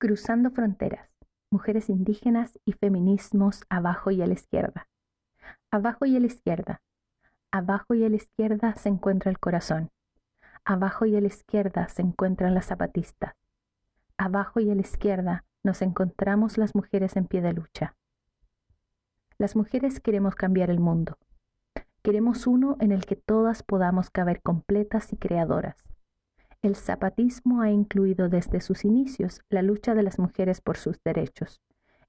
[0.00, 1.10] Cruzando fronteras,
[1.50, 4.88] mujeres indígenas y feminismos abajo y a la izquierda.
[5.70, 6.80] Abajo y a la izquierda.
[7.52, 9.90] Abajo y a la izquierda se encuentra el corazón.
[10.64, 13.34] Abajo y a la izquierda se encuentran las zapatistas.
[14.16, 17.94] Abajo y a la izquierda nos encontramos las mujeres en pie de lucha.
[19.36, 21.18] Las mujeres queremos cambiar el mundo.
[22.02, 25.89] Queremos uno en el que todas podamos caber completas y creadoras
[26.62, 31.60] el zapatismo ha incluido desde sus inicios la lucha de las mujeres por sus derechos,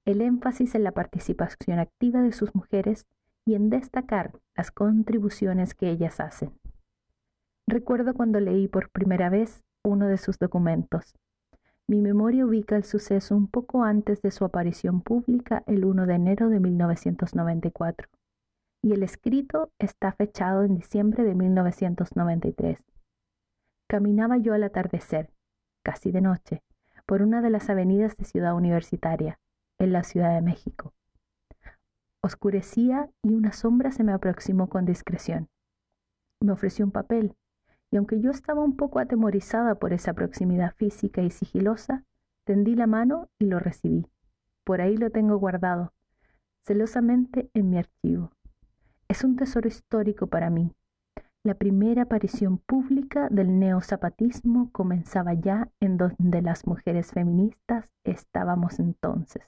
[0.04, 3.06] el énfasis en la participación activa de sus mujeres
[3.46, 6.52] y en destacar las contribuciones que ellas hacen.
[7.66, 11.14] Recuerdo cuando leí por primera vez uno de sus documentos.
[11.88, 16.14] Mi memoria ubica el suceso un poco antes de su aparición pública el 1 de
[16.14, 18.08] enero de 1994,
[18.82, 22.84] y el escrito está fechado en diciembre de 1993.
[23.92, 25.34] Caminaba yo al atardecer,
[25.82, 26.62] casi de noche,
[27.04, 29.38] por una de las avenidas de Ciudad Universitaria,
[29.78, 30.94] en la Ciudad de México.
[32.22, 35.50] Oscurecía y una sombra se me aproximó con discreción.
[36.40, 37.36] Me ofreció un papel,
[37.90, 42.06] y aunque yo estaba un poco atemorizada por esa proximidad física y sigilosa,
[42.44, 44.06] tendí la mano y lo recibí.
[44.64, 45.92] Por ahí lo tengo guardado,
[46.62, 48.32] celosamente en mi archivo.
[49.08, 50.72] Es un tesoro histórico para mí,
[51.44, 59.42] la primera aparición pública del neozapatismo comenzaba ya en donde las mujeres feministas estábamos entonces.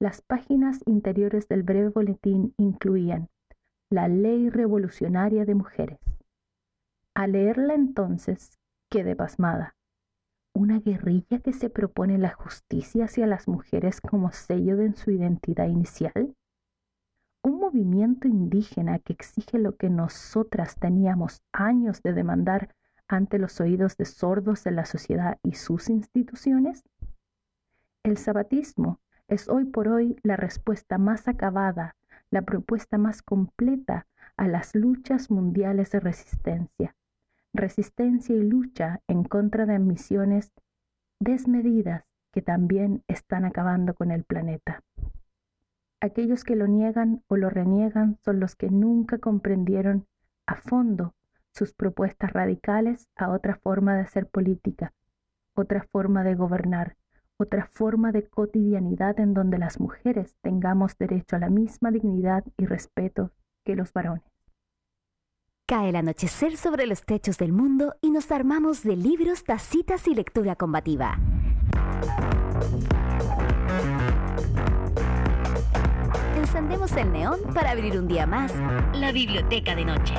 [0.00, 3.28] Las páginas interiores del breve boletín incluían
[3.90, 5.98] la Ley Revolucionaria de Mujeres.
[7.14, 9.74] Al leerla entonces quedé pasmada.
[10.54, 15.66] ¿Una guerrilla que se propone la justicia hacia las mujeres como sello de su identidad
[15.66, 16.36] inicial?
[17.44, 22.74] Un movimiento indígena que exige lo que nosotras teníamos años de demandar
[23.06, 26.82] ante los oídos de sordos de la sociedad y sus instituciones?
[28.02, 31.96] El zapatismo es hoy por hoy la respuesta más acabada,
[32.30, 34.06] la propuesta más completa
[34.38, 36.96] a las luchas mundiales de resistencia.
[37.52, 40.50] Resistencia y lucha en contra de misiones
[41.20, 44.82] desmedidas que también están acabando con el planeta.
[46.04, 50.06] Aquellos que lo niegan o lo reniegan son los que nunca comprendieron
[50.44, 51.14] a fondo
[51.50, 54.92] sus propuestas radicales a otra forma de hacer política,
[55.54, 56.98] otra forma de gobernar,
[57.38, 62.66] otra forma de cotidianidad en donde las mujeres tengamos derecho a la misma dignidad y
[62.66, 63.30] respeto
[63.64, 64.30] que los varones.
[65.66, 70.14] Cae el anochecer sobre los techos del mundo y nos armamos de libros, tacitas y
[70.14, 71.18] lectura combativa.
[76.44, 78.52] Encendemos el neón para abrir un día más
[78.92, 80.14] la biblioteca de noche.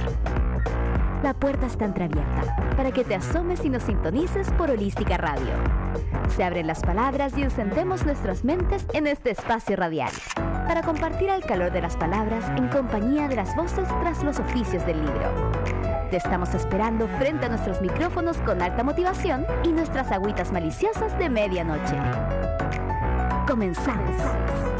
[1.22, 5.54] La puerta está entreabierta para que te asomes y nos sintonices por Holística Radio.
[6.36, 10.12] Se abren las palabras y encendemos nuestras mentes en este espacio radial
[10.68, 14.84] para compartir el calor de las palabras en compañía de las voces tras los oficios
[14.88, 15.52] del libro.
[16.10, 21.30] Te estamos esperando frente a nuestros micrófonos con alta motivación y nuestras agüitas maliciosas de
[21.30, 21.98] medianoche.
[23.48, 24.75] Comenzamos.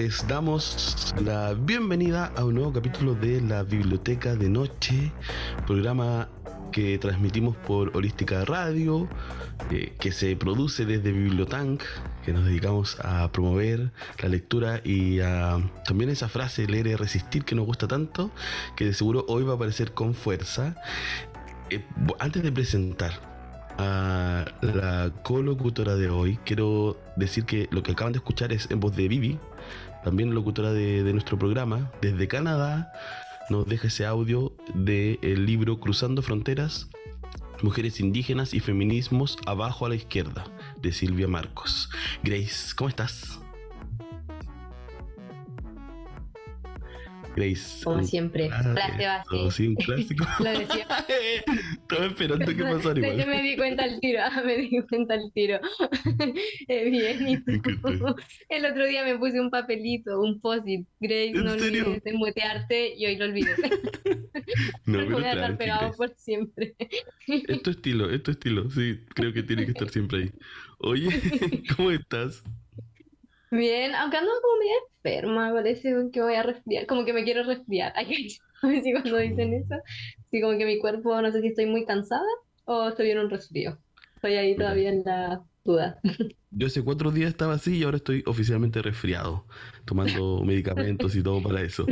[0.00, 5.12] Les damos la bienvenida a un nuevo capítulo de la Biblioteca de Noche,
[5.66, 6.30] programa
[6.72, 9.10] que transmitimos por Holística Radio,
[9.70, 11.82] eh, que se produce desde Bibliotank,
[12.24, 17.44] que nos dedicamos a promover la lectura y a también esa frase leer y resistir
[17.44, 18.30] que nos gusta tanto,
[18.76, 20.76] que de seguro hoy va a aparecer con fuerza.
[21.68, 21.84] Eh,
[22.18, 23.20] antes de presentar
[23.76, 28.80] a la colocutora de hoy, quiero decir que lo que acaban de escuchar es en
[28.80, 29.38] voz de Vivi,
[30.04, 32.92] también locutora de, nuestro programa, desde Canadá,
[33.48, 36.88] nos deja ese audio del libro Cruzando Fronteras,
[37.62, 40.44] Mujeres Indígenas y Feminismos abajo a la izquierda,
[40.80, 41.90] de Silvia Marcos.
[42.22, 43.39] Grace, ¿cómo estás?
[47.84, 48.50] Como siempre.
[48.52, 50.26] Ah, sí, un clásico.
[50.40, 50.86] Lo decía.
[51.72, 53.18] Estaba esperando que pasara igual.
[53.18, 55.60] Yo me di cuenta al tiro, me di cuenta al tiro.
[56.68, 57.42] eh, bien, y
[58.48, 60.86] El otro día me puse un papelito, un post-it.
[61.00, 63.54] Grace, no olvides de mutearte y hoy lo olvidé.
[64.86, 66.74] no, pero voy a estar pegado por siempre.
[67.26, 68.70] es tu estilo, es tu estilo.
[68.70, 70.30] Sí, creo que tiene que estar siempre ahí.
[70.78, 71.08] Oye,
[71.76, 72.42] ¿cómo estás?
[73.50, 77.42] Bien, aunque ando como medio enferma, parece que voy a resfriar, como que me quiero
[77.42, 77.92] resfriar.
[77.96, 79.74] Ay, a si cuando dicen eso,
[80.30, 82.22] sí, como que mi cuerpo, no sé si estoy muy cansada
[82.64, 83.78] o estoy en un resfrío.
[84.16, 85.98] Estoy ahí todavía en la duda.
[86.50, 89.46] Yo hace cuatro días estaba así y ahora estoy oficialmente resfriado,
[89.84, 91.86] tomando medicamentos y todo para eso.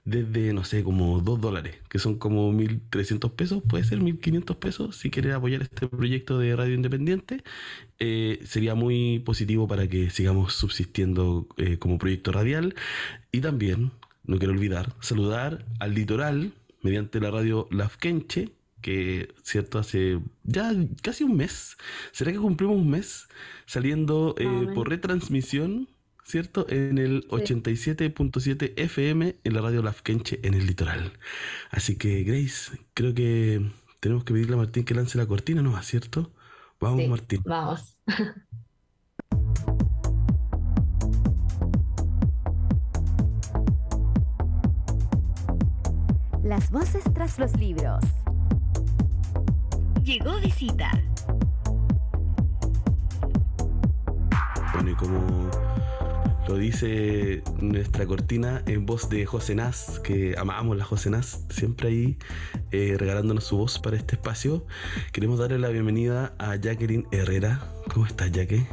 [0.06, 4.96] desde, no sé, como 2 dólares, que son como 1.300 pesos, puede ser 1.500 pesos,
[4.98, 7.44] si quieren apoyar este proyecto de radio independiente,
[8.00, 12.76] eh, sería muy positivo para que sigamos subsistiendo eh, como proyecto radial.
[13.32, 13.92] Y también,
[14.26, 18.50] no quiero olvidar, saludar al litoral mediante la radio Lafkenche,
[18.82, 19.80] que, ¿cierto?
[19.80, 21.78] Hace ya casi un mes,
[22.12, 23.28] ¿será que cumplimos un mes?
[23.66, 25.90] Saliendo eh, por retransmisión
[26.30, 26.68] ¿cierto?
[26.70, 31.14] En el 87.7 FM en la radio Lafkenche en el litoral.
[31.72, 35.82] Así que, Grace, creo que tenemos que pedirle a Martín que lance la cortina ¿no?
[35.82, 36.32] ¿cierto?
[36.80, 37.42] Vamos, Martín.
[37.46, 37.98] Vamos.
[46.44, 48.04] Las voces tras los libros.
[50.04, 50.90] Llegó visita.
[54.74, 55.69] Bueno, y como
[56.48, 61.90] lo dice nuestra cortina en voz de José Nas, que amamos la José Nas, siempre
[61.90, 62.18] ahí
[62.72, 64.66] eh, regalándonos su voz para este espacio.
[65.12, 67.60] Queremos darle la bienvenida a Jacqueline Herrera.
[67.94, 68.66] ¿Cómo estás, Jackie?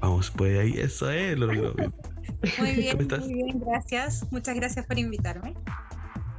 [0.00, 1.54] Vamos, pues ahí, eso es lo Muy
[2.74, 4.26] bien, muy bien, gracias.
[4.30, 5.54] Muchas gracias por invitarme.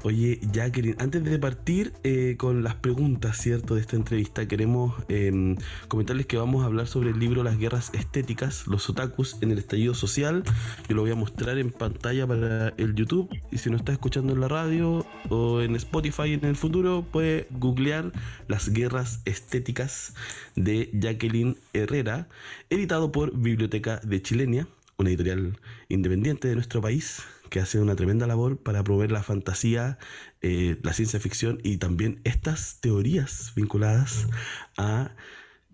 [0.06, 5.56] Oye, Jacqueline, antes de partir eh, con las preguntas, ¿cierto?, de esta entrevista, queremos em,
[5.88, 9.60] comentarles que vamos a hablar sobre el libro Las guerras estéticas, los otakus en el
[9.60, 10.44] estallido social.
[10.90, 14.34] Yo lo voy a mostrar en pantalla para el YouTube y si no está escuchando
[14.34, 18.12] en la radio o en Spotify en el futuro, puede googlear
[18.50, 20.16] Las guerras estéticas
[20.58, 22.28] de Jacqueline Herrera,
[22.70, 24.68] editado por Biblioteca de Chilenia,
[24.98, 25.58] una editorial
[25.88, 27.24] independiente de nuestro país
[27.54, 30.00] que hace una tremenda labor para promover la fantasía,
[30.42, 34.28] eh, la ciencia ficción y también estas teorías vinculadas
[34.76, 35.16] a,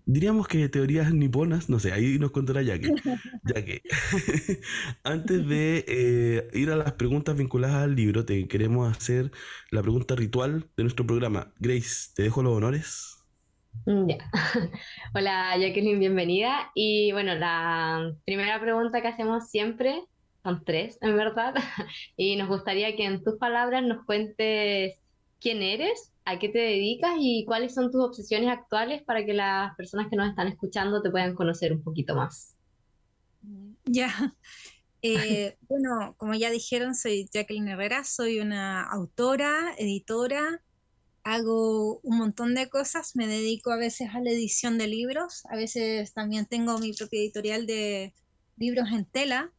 [0.04, 2.92] diríamos que teorías niponas, no sé, ahí nos contará Jackie.
[3.64, 3.80] que
[5.04, 9.30] antes de eh, ir a las preguntas vinculadas al libro, te queremos hacer
[9.70, 11.54] la pregunta ritual de nuestro programa.
[11.60, 13.24] Grace, te dejo los honores.
[13.86, 14.30] Mm, ya.
[15.14, 16.72] Hola Jacqueline, bienvenida.
[16.74, 20.04] Y bueno, la primera pregunta que hacemos siempre
[20.42, 21.54] son tres en verdad,
[22.16, 24.98] y nos gustaría que en tus palabras nos cuentes
[25.40, 29.74] quién eres, a qué te dedicas y cuáles son tus obsesiones actuales para que las
[29.76, 32.54] personas que nos están escuchando te puedan conocer un poquito más.
[33.84, 34.12] Ya,
[35.02, 40.62] eh, bueno, como ya dijeron, soy Jacqueline Herrera, soy una autora, editora,
[41.22, 45.56] hago un montón de cosas, me dedico a veces a la edición de libros, a
[45.56, 48.14] veces también tengo mi propia editorial de
[48.56, 49.52] libros en tela,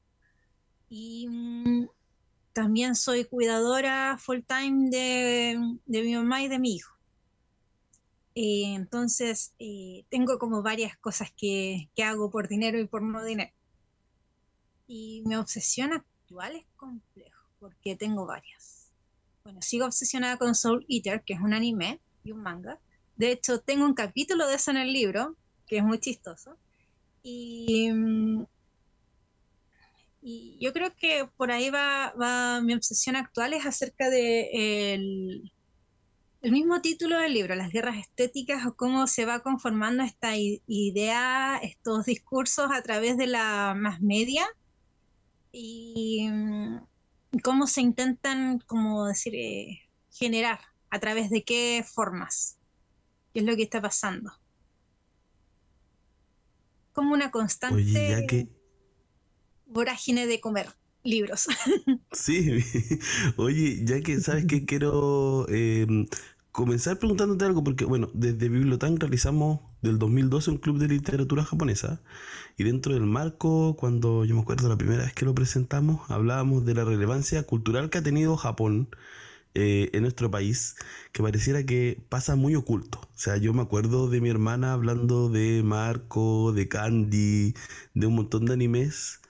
[0.92, 1.88] y mm,
[2.52, 6.94] también soy cuidadora full time de, mi mamá y de mi hijo.
[8.36, 13.52] Eh, entonces, eh, tengo como varias cosas que, hago por dinero y por no dinero.
[14.86, 18.92] Y mi obsesión actual es complejo, porque tengo varias.
[19.46, 22.82] Bueno, sigo obsesionada con Soul Eater, que es un anime y un manga.
[23.16, 25.38] De hecho, tengo un capítulo de eso en el libro,
[25.68, 26.58] que es muy chistoso.
[27.24, 28.46] Y mm,
[30.22, 35.52] y yo creo que por ahí va, mi obsesión actual, es acerca de el,
[36.52, 42.06] mismo título del libro, las guerras estéticas, o cómo se va conformando esta idea, estos
[42.06, 44.48] discursos a través de la más media
[45.52, 46.82] y mm,
[47.44, 50.60] cómo se intentan, como decir, eh, generar,
[50.92, 52.58] a través de qué formas,
[53.34, 54.32] qué es lo que está pasando.
[56.94, 58.52] Como una constante
[59.72, 60.68] vorágine de comer
[61.04, 61.48] libros.
[62.12, 62.64] Sí,
[63.38, 66.08] oye, ya que sabes que quiero em,
[66.52, 72.02] comenzar preguntándote algo, porque bueno, desde Bibliotank realizamos del 2012 un club de literatura japonesa
[72.58, 76.66] y dentro del marco, cuando yo me acuerdo la primera vez que lo presentamos, hablábamos
[76.66, 78.90] de la relevancia cultural que ha tenido Japón
[79.56, 80.76] eh, en nuestro país,
[81.12, 83.00] que pareciera que pasa muy oculto.
[83.02, 87.56] O sea, yo me acuerdo de mi hermana hablando de Marco, de Candy,
[87.94, 89.21] de un montón de animes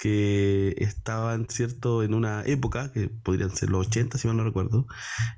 [0.00, 4.86] que estaban, ¿cierto?, en una época, que podrían ser los 80, si mal no recuerdo,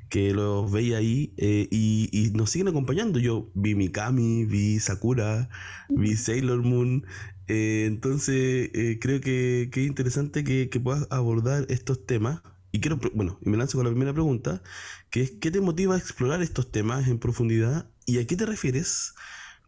[0.08, 3.18] que los veía ahí eh, y, nos siguen acompañando.
[3.18, 5.50] Yo vi Mikami, vi Sakura,
[5.88, 7.04] vi Sailor Moon.
[7.48, 12.42] Eh, entonces, eh, creo que, es interesante que, que puedas abordar estos temas.
[12.70, 14.62] Y quiero, bueno, y me lanzo con la primera pregunta,
[15.10, 18.46] que es, ¿qué te motiva a explorar estos temas en profundidad y a qué te
[18.46, 19.14] refieres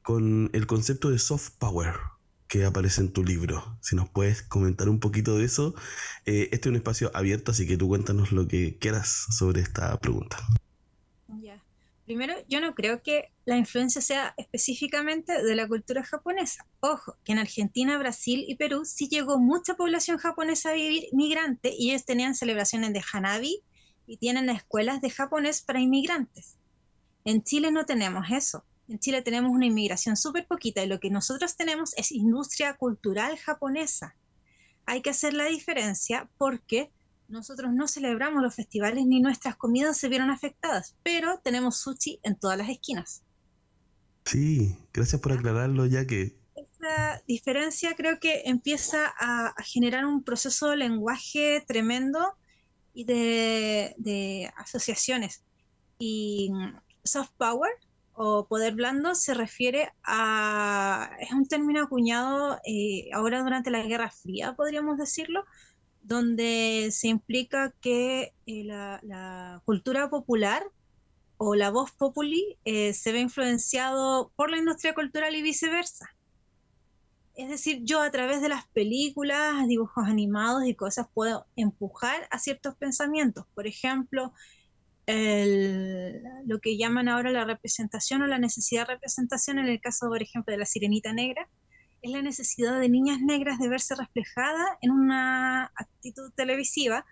[0.02, 2.13] con el concepto de soft power?
[2.54, 3.76] Que aparece en tu libro.
[3.80, 5.75] Si nos puedes comentar un poquito de eso.
[6.25, 9.99] Eh, este es un espacio abierto, así que tú cuéntanos lo que quieras sobre esta
[9.99, 10.37] pregunta.
[12.04, 16.66] Primero, yo no creo que la influencia sea específicamente de la cultura japonesa.
[16.80, 21.75] Ojo, que en Argentina, Brasil y Perú sí llegó mucha población japonesa a vivir migrante
[21.76, 23.62] y ellos tenían celebraciones de Hanabi
[24.06, 26.56] y tienen escuelas de japonés para inmigrantes.
[27.25, 28.64] En Chile no tenemos eso.
[28.88, 33.38] En Chile tenemos una inmigración súper poquita y lo que nosotros tenemos es industria cultural
[33.38, 34.14] japonesa.
[34.84, 36.92] Hay que hacer la diferencia porque
[37.28, 42.36] nosotros no celebramos los festivales ni nuestras comidas se vieron afectadas, pero tenemos sushi en
[42.36, 43.22] todas las esquinas.
[44.26, 46.36] Sí, gracias por aclararlo ya que...
[46.54, 52.36] Esa diferencia creo que empieza a, generar un proceso de lenguaje tremendo
[52.92, 55.42] y de, de asociaciones.
[55.98, 56.50] Y
[57.02, 57.70] soft power
[58.14, 64.11] o poder blando se refiere a, es un término acuñado eh, ahora durante la Guerra
[64.11, 65.44] Fría, podríamos decirlo,
[66.02, 70.62] donde se implica que eh, la, cultura popular
[71.38, 76.09] o la voz populi eh, se ve influenciado por la industria cultural y viceversa.
[77.35, 82.38] Es decir, yo a través de las películas, dibujos animados y cosas puedo empujar a
[82.38, 83.47] ciertos pensamientos.
[83.54, 84.33] Por ejemplo,
[85.06, 90.23] lo que llaman ahora la representación o la necesidad de representación en el caso, por
[90.23, 91.49] ejemplo, de la sirenita negra,
[92.02, 97.06] es la necesidad de niñas negras de verse reflejada en una actitud televisiva.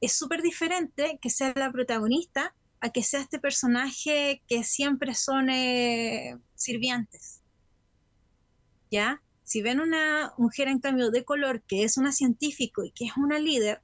[0.00, 5.50] Es súper diferente que sea la protagonista a que sea este personaje que siempre son
[5.50, 7.42] eh, sirvientes.
[8.90, 9.22] ¿Ya?
[9.42, 13.16] Si ven una mujer en cambio de color que es una científico y que es
[13.16, 13.82] una líder,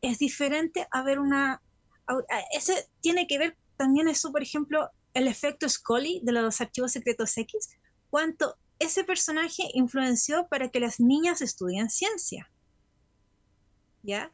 [0.00, 1.60] es diferente a ver una
[2.52, 7.36] ese tiene que ver también eso, por ejemplo, el efecto Scully de los archivos secretos
[7.36, 7.70] X,
[8.10, 12.50] cuánto ese personaje influenció para que las niñas estudien ciencia.
[14.02, 14.30] ¿Ya?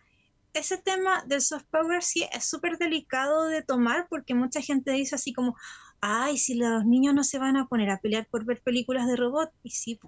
[0.52, 5.16] Ese tema del soft power sí es súper delicado de tomar porque mucha gente dice
[5.16, 5.57] así como,
[6.00, 9.16] ay, si los niños no se van a poner a pelear por ver películas de
[9.16, 9.99] robot, y sí,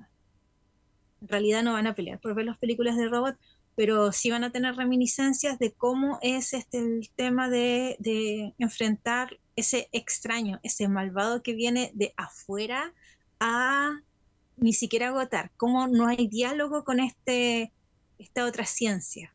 [1.21, 3.37] en realidad no van a pelear por ver las películas de robot,
[3.77, 9.89] pero sí van a tener reminiscencias de cómo es este el tema de, enfrentar ese
[9.93, 12.95] extraño, ese malvado que viene de afuera
[13.39, 14.01] a
[14.57, 17.75] ni siquiera agotar, cómo no hay diálogo con este,
[18.19, 19.35] esta otra ciencia.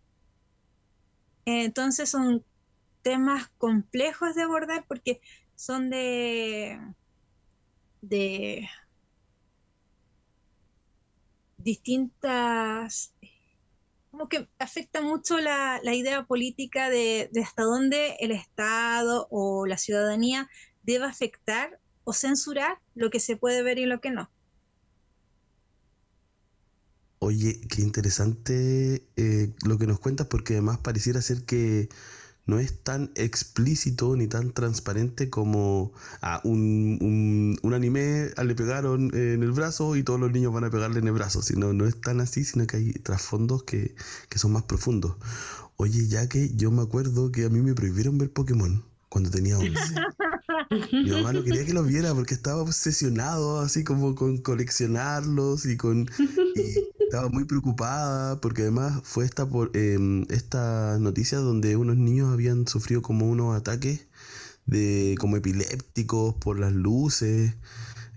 [1.46, 2.44] Entonces son
[3.04, 5.22] temas complejos de abordar porque
[5.56, 6.80] son de,
[8.02, 8.68] de
[11.58, 13.14] distintas
[14.12, 20.50] como que afecta mucho la, idea política de, hasta dónde el Estado o la ciudadanía
[20.84, 24.30] debe afectar o censurar lo que se puede ver y lo que no.
[27.20, 31.88] Oye, qué interesante eh, lo que nos cuentas porque además pareciera ser que
[32.46, 38.56] no es tan explícito ni tan transparente como a ah, un, un, anime ah, le
[38.56, 41.74] pegaron en el brazo y todos los niños van a pegarle en el brazo, sino
[41.74, 43.96] no es tan así, sino que hay trasfondos que,
[44.30, 45.16] que son más profundos.
[45.78, 49.58] Oye, ya que yo me acuerdo que a mí me prohibieron ver Pokémon cuando tenía
[49.58, 49.72] 11.
[50.92, 55.78] Mi mamá no quería que los viera porque estaba obsesionado así como con coleccionarlos y
[55.78, 56.10] con
[57.00, 62.68] estaba muy preocupada porque además fue esta por eh, esta noticia donde unos niños habían
[62.68, 64.08] sufrido como unos ataques
[64.66, 67.56] de como epilépticos por las luces.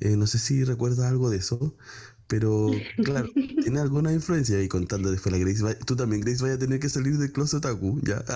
[0.01, 1.77] Eh, no sé si recuerdas algo de eso.
[2.27, 2.71] Pero,
[3.05, 3.29] claro,
[3.63, 5.77] tiene alguna influencia ahí contando después la Grace.
[5.85, 8.25] tú también, Grace, vaya a tener que salir del closet otaku, ya.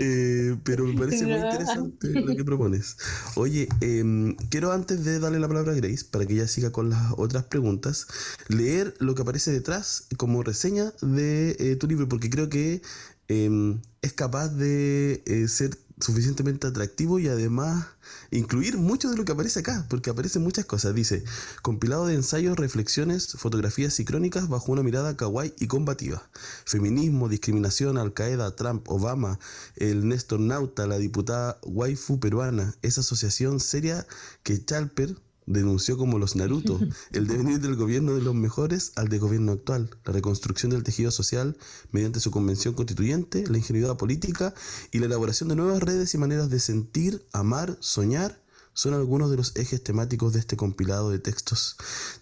[0.00, 2.96] Eh, pero me parece muy interesante lo que propones.
[3.34, 6.90] Oye, em, quiero antes de darle la palabra a Grace, para que ella siga con
[6.90, 8.06] las otras preguntas,
[8.48, 12.80] leer lo que aparece detrás como reseña de eh, tu libro, porque creo que
[13.28, 17.86] em, es capaz de eh, ser suficientemente atractivo y además
[18.30, 20.94] incluir mucho de lo que aparece acá, porque aparecen muchas cosas.
[20.94, 21.24] Dice,
[21.62, 26.28] compilado de ensayos, reflexiones, fotografías y crónicas bajo una mirada kawaii y combativa.
[26.64, 29.38] Feminismo, discriminación, Al-Qaeda, Trump, Obama,
[29.76, 34.06] el Néstor Nauta, la diputada waifu peruana, esa asociación seria
[34.42, 35.16] que Chalper
[35.48, 36.78] denunció como los Naruto,
[37.12, 41.10] el devenir del gobierno de los mejores al de gobierno actual, la reconstrucción del tejido
[41.10, 41.56] social
[41.90, 44.54] mediante su convención constituyente, la ingeniería política
[44.92, 48.40] y la elaboración de nuevas redes y maneras de sentir, amar, soñar
[48.74, 51.76] son algunos de los ejes temáticos de este compilado de textos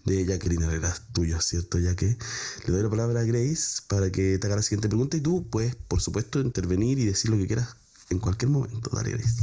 [0.06, 1.78] de Jacqueline Herrera, tuyo, ¿cierto?
[1.78, 2.16] Ya que
[2.66, 5.47] le doy la palabra a Grace para que te haga la siguiente pregunta y tú
[5.50, 7.76] puedes, por supuesto, intervenir y decir lo que quieras
[8.09, 8.88] en cualquier momento.
[8.90, 9.42] Dale, Grace.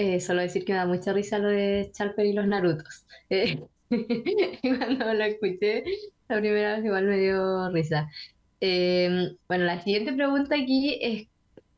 [0.00, 3.04] Eh, solo decir que me da mucha risa lo de Charper y los Narutos.
[3.28, 3.60] Eh,
[4.62, 5.84] cuando lo escuché
[6.26, 8.08] la primera vez igual me dio risa.
[8.62, 11.28] Eh, bueno, la siguiente pregunta aquí es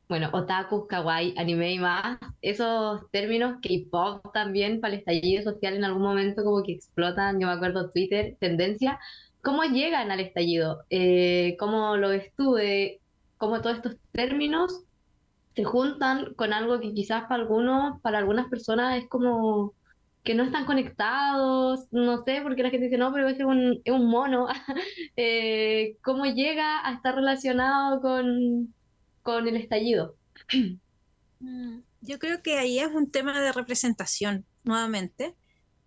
[0.08, 5.84] bueno, otaku, kawaii, anime y más, esos términos K-pop también para el estallido social en
[5.84, 9.00] algún momento como que explotan, yo me acuerdo Twitter, tendencia,
[9.40, 10.84] ¿cómo llegan al estallido?
[10.90, 12.56] Eh, ¿Cómo lo ves tú?
[13.38, 14.84] ¿Cómo todos estos términos
[15.54, 19.74] se juntan con algo que quizás para algunos, para algunas personas es como
[20.24, 23.92] que no están conectados, no sé, porque la gente dice, no, pero es un, es
[23.92, 24.46] un mono.
[25.16, 28.72] Eh, ¿Cómo llega a estar relacionado con
[29.22, 30.16] con el estallido.
[31.40, 35.34] Mm, yo creo que ahí es un tema de representación, nuevamente.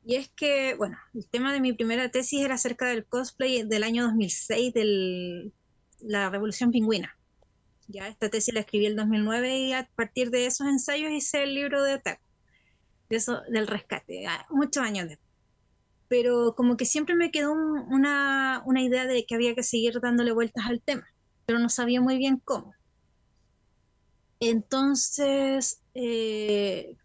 [0.03, 3.83] Y es que, bueno, el tema de mi primera tesis era acerca del cosplay del
[3.83, 5.51] año 2006 de
[6.01, 7.17] la Revolución Pingüina.
[7.87, 11.53] Ya esta tesis la escribí el 2009 y a partir de esos ensayos hice el
[11.53, 12.21] libro de Otaku,
[13.09, 15.29] de eso, del rescate, muchos años después.
[16.07, 20.31] Pero como que siempre me quedó una, una idea de que había que seguir dándole
[20.31, 21.07] vueltas al tema,
[21.45, 22.73] pero no sabía muy bien cómo.
[24.39, 26.95] Entonces, eh,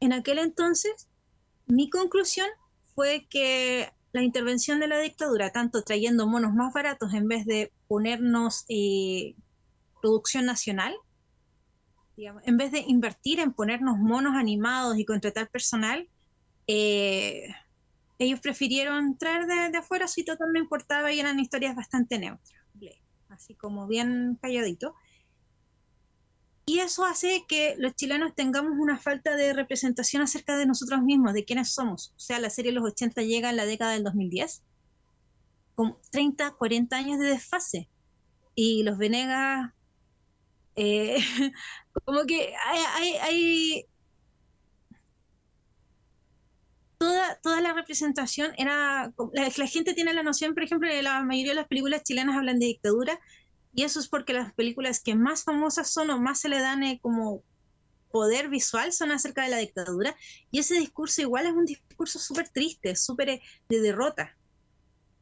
[0.00, 1.08] en aquel entonces,
[1.66, 2.48] mi conclusión
[2.94, 7.72] fue que la intervención de la dictadura, tanto trayendo monos más baratos en vez de
[7.88, 9.34] ponernos eh,
[10.02, 10.94] producción nacional,
[12.16, 16.08] en vez de invertir en ponernos monos animados y contratar personal,
[16.66, 17.48] eh,
[18.18, 22.62] ellos prefirieron traer de, afuera si total no importaba y eran historias bastante neutras,
[23.28, 24.94] así como bien calladito.
[26.64, 31.32] Y eso hace que los chilenos tengamos una falta de representación acerca de nosotros mismos,
[31.32, 32.12] de quiénes somos.
[32.16, 34.62] O sea, la serie Los 80 llega en la década del 2010,
[35.74, 37.88] con 30, 40 años de desfase.
[38.54, 39.72] Y los Venegas,
[40.76, 41.18] eh,
[42.04, 42.54] como que
[43.20, 43.86] hay,
[46.98, 49.12] Toda, toda, la representación era.
[49.32, 52.36] La, la, gente tiene la noción, por ejemplo, de la mayoría de las películas chilenas
[52.36, 53.18] hablan de dictadura
[53.74, 56.82] y eso es porque las películas que más famosas son o más se le dan
[56.82, 57.42] eh, como
[58.10, 60.14] poder visual son acerca de la dictadura.
[60.50, 64.36] Y ese discurso igual es un discurso súper triste, súper eh, de derrota.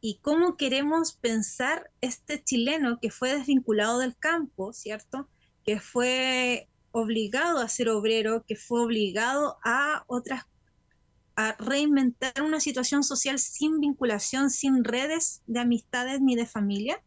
[0.01, 5.29] Y cómo queremos pensar este chileno que fue desvinculado del campo, ¿cierto?
[5.65, 10.45] Que fue obligado a ser obrero, que fue obligado a otras
[11.37, 17.03] a reinventar una situación social sin vinculación, sin redes de amistades ni de familia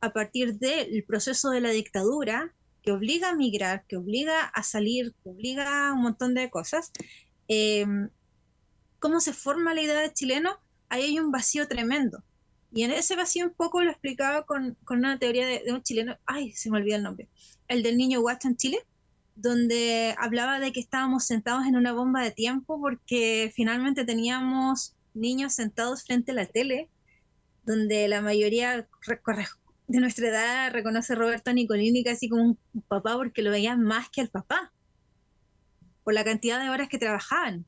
[0.00, 5.14] a partir del proceso de la dictadura, que obliga a migrar, que obliga a salir,
[5.22, 6.92] que obliga a un montón de cosas,
[7.48, 8.10] em,
[9.00, 10.58] ¿cómo se forma la idea de chileno?
[10.90, 12.22] Ahí hay un vacío tremendo.
[12.74, 16.52] Y en ese vacío un poco lo explicaba con, una teoría de, un chileno, ay,
[16.52, 17.28] se me olvidó el nombre,
[17.68, 18.78] el del niño guacho en Chile,
[19.36, 25.54] donde hablaba de que estábamos sentados en una bomba de tiempo porque finalmente teníamos niños
[25.54, 26.90] sentados frente a la tele,
[27.62, 28.88] donde la mayoría
[29.86, 32.58] de nuestra edad reconoce Roberto Nicolini casi como un
[32.88, 34.72] papá porque lo veían más que al papá,
[36.02, 37.66] por la cantidad de horas que trabajaban.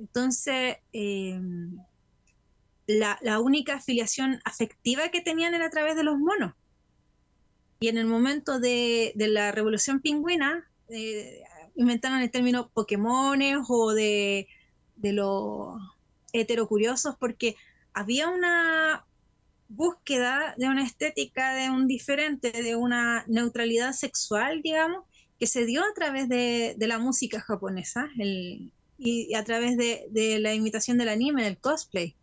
[0.00, 1.78] Entonces, em,
[2.88, 6.54] la, única afiliación afectiva que tenían era a través de los monos.
[7.78, 11.42] Y en el momento de, la revolución pingüina, eh,
[11.76, 14.48] inventaron el término Pokémones o de,
[14.96, 15.80] de los
[16.32, 17.54] heterocuriosos porque
[17.92, 19.04] había una,
[19.68, 25.04] búsqueda de una estética, de un diferente, de una neutralidad sexual, digamos,
[25.38, 30.98] que se dio a través de, la música japonesa y, a través de, la imitación
[30.98, 32.16] del anime, del cosplay.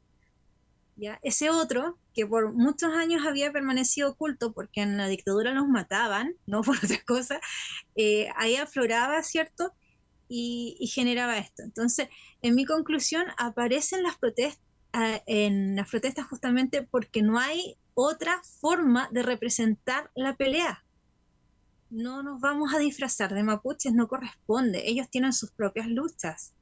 [0.97, 1.19] ¿Ya?
[1.23, 6.35] Ese otro, que por muchos años había permanecido oculto porque en la dictadura los mataban,
[6.45, 7.39] no por otra cosa,
[7.95, 9.73] eh, ahí afloraba, ¿cierto?
[10.27, 11.63] Y, y generaba esto.
[11.63, 12.07] Entonces,
[12.41, 14.65] en mi conclusión, aparecen las protestas
[15.25, 20.83] en las protestas justamente porque no hay otra forma de representar la pelea.
[21.89, 24.83] No nos vamos a disfrazar de mapuches, no corresponde.
[24.89, 26.53] Ellos tienen sus propias luchas.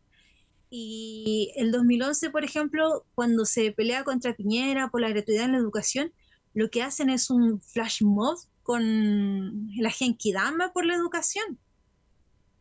[0.76, 5.60] Y el 2011, por ejemplo, cuando se pelea contra Piñera por la gratuidad en la
[5.60, 6.12] educación,
[6.56, 11.60] lo que hacen es un flash mob con la Genkidama por la educación.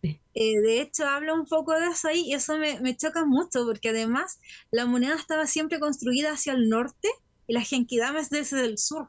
[0.03, 3.65] Eh, de hecho, habla un poco de eso ahí y eso me, me, choca mucho
[3.65, 7.09] porque además la moneda estaba siempre construida hacia el norte
[7.47, 9.09] y la Genkidama es desde el sur,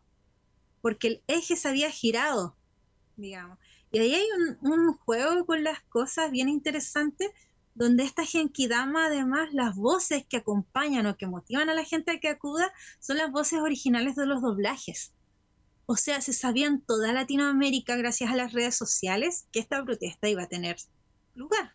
[0.79, 2.55] porque el eje se había girado,
[3.17, 3.59] digamos.
[3.91, 4.27] Y ahí hay
[4.61, 7.33] un, un juego con las cosas bien interesante
[7.75, 12.19] donde esta Genkidama, además, las voces que acompañan o que motivan a la gente a
[12.19, 15.13] que acuda son las voces originales de los doblajes.
[15.86, 20.29] O sea, se sabía en toda Latinoamérica, gracias a las redes sociales, que esta protesta
[20.29, 20.77] iba a tener
[21.36, 21.73] lugar.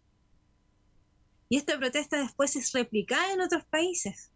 [1.48, 4.30] Y esta protesta después es replicada en otros países.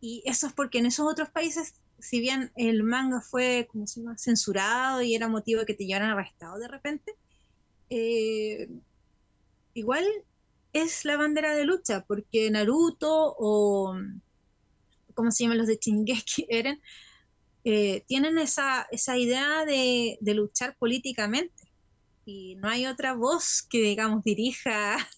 [0.00, 4.00] Y eso es porque en esos otros países, si bien el manga fue como se
[4.00, 7.14] llama, censurado y era motivo de que te llevaran arrestado de repente,
[7.90, 8.68] eh,
[9.74, 10.04] igual
[10.82, 13.96] es la bandera de lucha, porque Naruto o,
[15.14, 16.46] ¿cómo se llaman los de Chingeki?
[16.50, 16.80] Eren,
[17.64, 21.64] eh, tienen esa, esa idea de, de, luchar políticamente.
[22.24, 24.96] Y no hay otra voz que, digamos, dirija.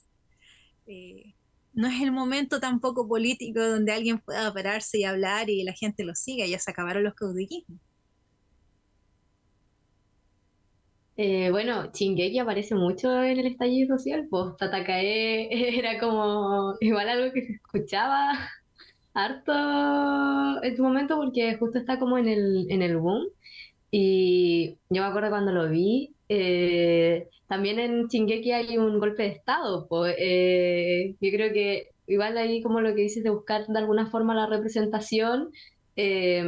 [0.91, 1.35] Eh,
[1.75, 6.03] no es el momento tampoco político donde alguien pueda pararse y hablar y la gente
[6.03, 6.47] lo siga.
[6.47, 7.79] Ya se acabaron los caudillismos.
[11.21, 17.33] Eh, bueno, Chingeki aparece mucho en el estallido social, pues Tatakae era como igual algo
[17.35, 18.33] que se escuchaba
[19.15, 19.53] harto
[20.65, 23.27] en su momento porque justo está como en el, en el boom.
[23.91, 29.31] Y yo me acuerdo cuando lo vi, eh, también en Chingeki hay un golpe de
[29.31, 33.79] estado, pues eh, yo creo que igual ahí como lo que dices de buscar de
[33.79, 35.51] alguna forma la representación.
[35.97, 36.45] Eh,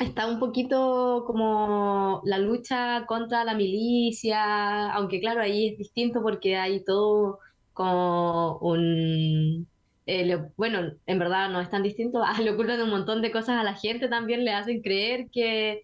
[0.00, 6.56] está un poquito como la lucha contra la milicia, aunque claro, ahí es distinto porque
[6.56, 7.38] hay todo
[7.72, 9.68] como un...
[10.06, 13.60] Eh, bueno, en verdad no es tan distinto, ah, le ocultan un montón de cosas
[13.60, 15.82] a la gente también, le hacen creer que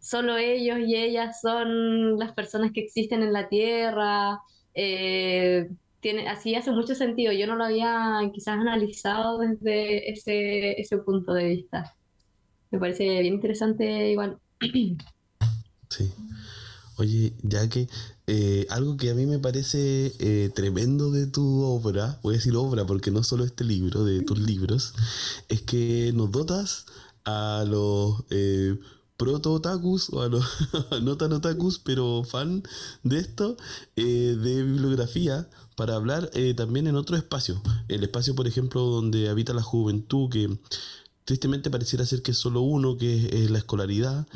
[0.00, 4.40] solo ellos y ellas son las personas que existen en la Tierra.
[4.74, 5.68] Eh,
[6.00, 11.32] tiene, así hace mucho sentido, yo no lo había quizás analizado desde ese, ese punto
[11.34, 11.97] de vista
[12.70, 14.38] me parece bien interesante igual.
[15.90, 16.12] Sí.
[16.98, 17.88] Oye, ya que
[18.26, 22.56] eh, algo que a mí me parece eh, tremendo de tu obra, voy a decir
[22.56, 24.94] obra porque no solo este libro, de tus libros,
[25.48, 26.86] es que nos dotas
[27.24, 28.76] a los eh,
[29.16, 30.44] proto-otakus o a los
[31.02, 32.64] no tan otakus, pero fan
[33.04, 33.56] de esto,
[33.94, 37.62] de bibliografía para hablar también en otro espacio.
[37.86, 40.58] El espacio, por ejemplo, donde habita la juventud, que
[41.28, 44.26] tristemente pareciera ser que es solo uno, que es la escolaridad.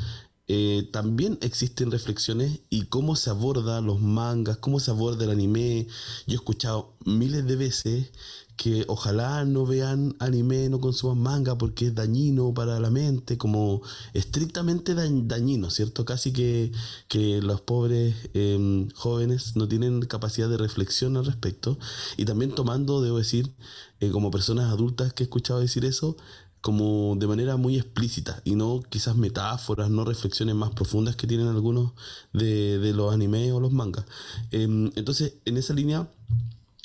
[0.47, 5.87] Eh, también existen reflexiones y cómo se aborda los mangas, cómo se aborda el anime.
[6.27, 8.11] Yo he escuchado miles de veces
[8.57, 13.81] que ojalá no vean anime, no consuman manga porque es dañino para la mente, como
[14.13, 16.05] estrictamente dañino, ¿cierto?
[16.05, 16.71] Casi que,
[17.07, 21.79] que los pobres em, jóvenes no tienen capacidad de reflexión al respecto.
[22.17, 23.51] Y también tomando, debo decir,
[23.99, 26.17] eh, como personas adultas que he escuchado decir eso,
[26.63, 31.47] como de manera muy explícita y no quizás metáforas, no reflexiones más profundas que tienen
[31.47, 31.91] algunos
[32.31, 34.05] de, los animes o los mangas.
[34.49, 36.09] Em, entonces, en esa línea,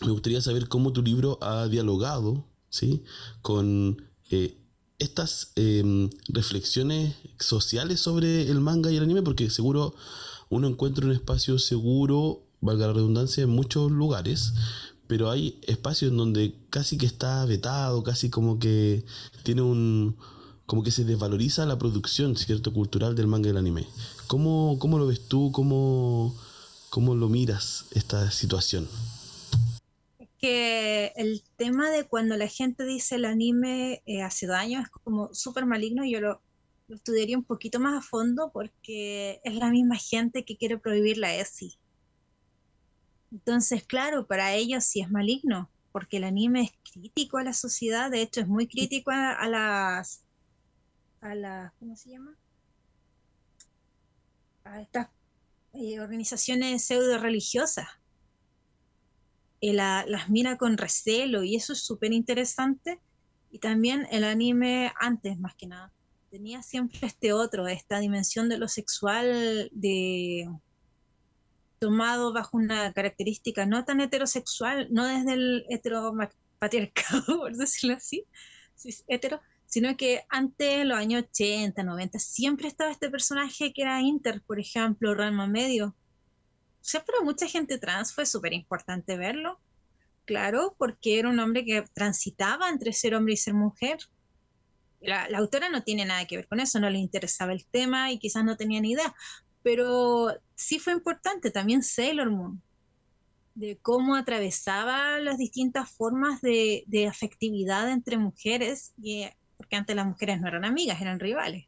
[0.04, 3.04] me gustaría saber cómo tu libro ha dialogado ¿sí?
[3.40, 4.58] con eh,
[4.98, 9.94] estas em, reflexiones sociales sobre el manga y el anime, porque seguro
[10.48, 14.54] uno encuentra un espacio seguro, valga la redundancia, en muchos lugares,
[15.08, 19.04] pero hay espacios en donde casi que está vetado, casi como que
[19.42, 20.16] tiene un
[20.66, 23.86] como que se desvaloriza la producción cierto cultural del manga y el anime.
[24.26, 25.50] ¿Cómo, cómo lo ves tú?
[25.50, 26.36] ¿Cómo,
[26.90, 28.86] ¿Cómo lo miras esta situación?
[30.38, 35.34] que el tema de cuando la gente dice el anime eh, hace daño es como
[35.34, 36.40] súper maligno, yo lo,
[36.86, 41.18] lo, estudiaría un poquito más a fondo porque es la misma gente que quiere prohibir
[41.18, 41.76] la ESI.
[43.30, 48.10] Entonces, claro, para ellos sí es maligno, porque el anime es crítico a la sociedad,
[48.10, 50.24] de hecho es muy crítico a, las,
[51.20, 52.36] a las, ¿cómo se llama?
[54.64, 55.08] A estas
[55.74, 57.88] eh, organizaciones pseudo religiosas.
[59.60, 63.00] Y las mira con recelo y eso es súper interesante.
[63.50, 65.92] Y también el anime antes, más que nada,
[66.30, 70.48] tenía siempre este otro, esta dimensión de lo sexual, de
[71.78, 78.24] tomado bajo una característica no tan heterosexual, no desde el heteropatriarcado, por decirlo así,
[79.06, 84.42] hetero, sino que antes, los años 80, 90, siempre estaba este personaje que era Inter,
[84.46, 85.88] por ejemplo, Ranma Medio.
[85.88, 89.60] O sea, para mucha gente trans fue súper importante verlo,
[90.24, 93.98] claro, porque era un hombre que transitaba entre ser hombre y ser mujer.
[95.00, 98.10] La, la, autora no tiene nada que ver con eso, no le interesaba el tema
[98.10, 99.14] y quizás no tenía ni idea,
[99.62, 102.60] pero sí fue importante también Sailor Moon.
[103.54, 110.40] de cómo atravesaba las distintas formas de, afectividad entre mujeres, y, porque antes las mujeres
[110.40, 111.66] no eran amigas, eran rivales,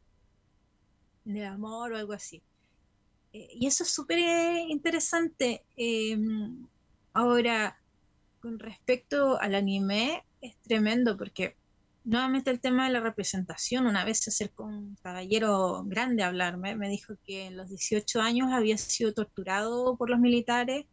[1.25, 2.41] de amor o algo así.
[3.33, 4.19] Eh, y eso es súper
[4.69, 5.65] interesante.
[5.75, 6.65] Em,
[7.13, 7.77] ahora,
[8.39, 11.57] con respecto al anime, es tremendo porque
[12.03, 16.75] nuevamente el tema de la representación, una vez se acercó un caballero grande a hablarme,
[16.75, 20.85] me dijo que en los 18 años había sido torturado por los militares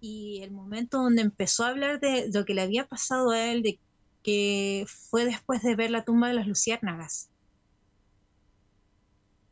[0.00, 3.62] y el momento donde empezó a hablar de lo que le había pasado a él,
[3.62, 3.78] de
[4.22, 7.30] que fue después de ver la tumba de las luciérnagas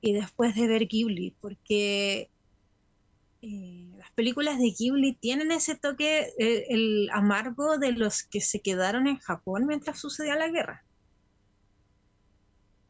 [0.00, 2.30] y después de ver Ghibli, porque
[3.42, 3.89] eh,
[4.20, 9.16] películas de Ghibli tienen ese toque, eh, el amargo de los que se quedaron en
[9.16, 10.84] Japón mientras sucedía la guerra.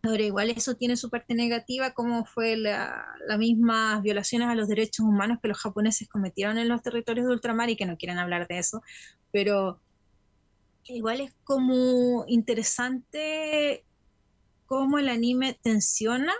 [0.02, 2.96] Ahora, igual eso tiene su parte negativa, como fue las
[3.28, 7.32] la mismas violaciones a los derechos humanos que los japoneses cometieron en los territorios de
[7.32, 8.82] ultramar y que no quieren hablar de eso,
[9.30, 9.80] pero
[10.82, 13.84] igual es como interesante
[14.66, 16.34] cómo el anime tensiona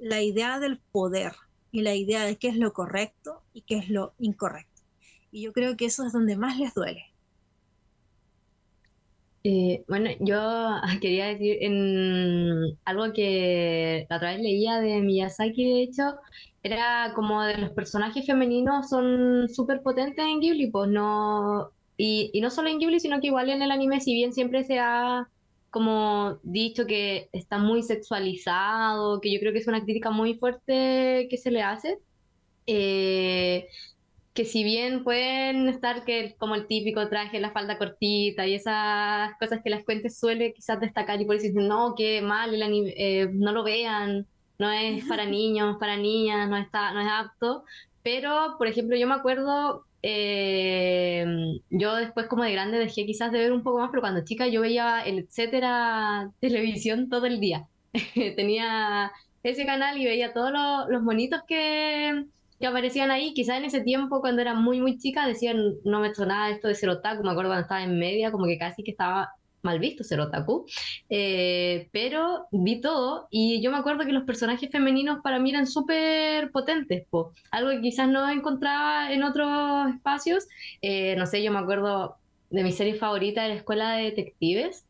[0.00, 1.32] la idea del poder
[1.72, 4.82] y la idea de qué es lo correcto y qué es lo incorrecto.
[5.32, 7.04] Y yo creo que eso es donde más les duele.
[9.44, 10.38] Eh, bueno, yo
[11.00, 16.02] quería decir en algo que la otra vez leía de Miyazaki, de hecho,
[16.62, 22.40] era como de los personajes femeninos son súper potentes en Ghibli, pues no, y, y
[22.40, 25.28] no solo en Ghibli, sino que igual en el anime, si bien siempre se ha
[25.72, 31.28] como dicho que está muy sexualizado, que yo creo que es una crítica muy fuerte
[31.30, 31.98] que se le hace.
[32.66, 33.68] Eh,
[34.34, 39.32] que si bien pueden estar que como el típico traje, la falda cortita y esas
[39.38, 42.62] cosas que las cuentes suele quizás destacar y por eso dicen, no, qué mal, el
[42.62, 44.26] anime, eh, no lo vean,
[44.58, 47.64] no es para niños, para niñas, no, está, no es apto.
[48.02, 51.24] Pero, por ejemplo, yo me acuerdo eh,
[51.70, 54.48] yo después como de grande dejé quizás de ver un poco más, pero cuando chica
[54.48, 57.68] yo veía el etcétera televisión todo el día.
[58.36, 59.12] Tenía
[59.42, 60.52] ese canal y veía todos
[60.88, 62.26] los, monitos que,
[62.58, 63.34] que, aparecían ahí.
[63.34, 66.74] Quizás en ese tiempo, cuando era muy, muy chica, decían, no me nada esto de
[66.74, 67.22] ser otaku.
[67.22, 69.30] Me acuerdo cuando estaba en media, como que casi que estaba
[69.62, 70.66] mal visto ser otaku,
[71.08, 75.66] eh, pero vi todo y yo me acuerdo que los personajes femeninos para mí eran
[75.66, 77.06] súper potentes,
[77.50, 80.46] algo que quizás no encontraba en otros espacios,
[80.82, 82.16] eh, no sé, yo me acuerdo
[82.50, 84.84] de mi serie favorita de la Escuela de Detectives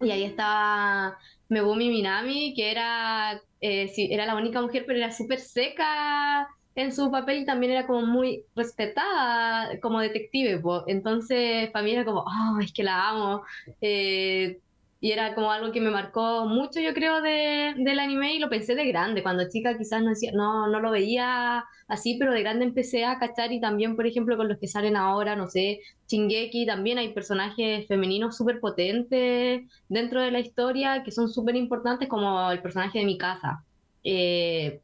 [0.00, 5.12] y ahí estaba Megumi Minami, que era, eh, sí, era la única mujer, pero era
[5.12, 6.48] súper seca
[6.80, 12.20] en su papel también era como muy respetada como detective, entonces para mí era como,
[12.20, 13.42] oh, es que la amo.
[13.80, 14.60] Eh,
[15.02, 18.50] y era como algo que me marcó mucho, yo creo, de, del anime y lo
[18.50, 19.22] pensé de grande.
[19.22, 23.50] Cuando chica quizás no, no, no lo veía así, pero de grande empecé a cachar
[23.52, 27.86] y también, por ejemplo, con los que salen ahora, no sé, Shingeki, también hay personajes
[27.88, 33.06] femeninos súper potentes dentro de la historia que son súper importantes, como el personaje de
[33.06, 33.64] mi casa.
[34.04, 34.82] Eh,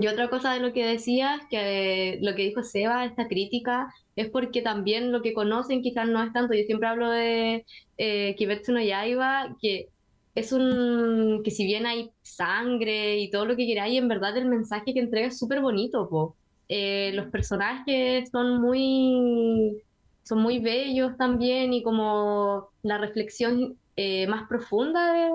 [0.00, 4.30] y otra cosa de lo que decías, que lo que dijo Seba, esta crítica, es
[4.30, 6.54] porque también lo que conocen quizás no es tanto.
[6.54, 7.64] Yo siempre hablo de
[7.98, 9.88] eh, Kibetsu no Yaiba, que
[10.34, 11.42] es un.
[11.44, 15.00] que si bien hay sangre y todo lo que queráis, en verdad el mensaje que
[15.00, 16.36] entrega es súper bonito, po.
[16.68, 19.82] Eh, los personajes son muy.
[20.22, 25.30] son muy bellos también y como la reflexión eh, más profunda de,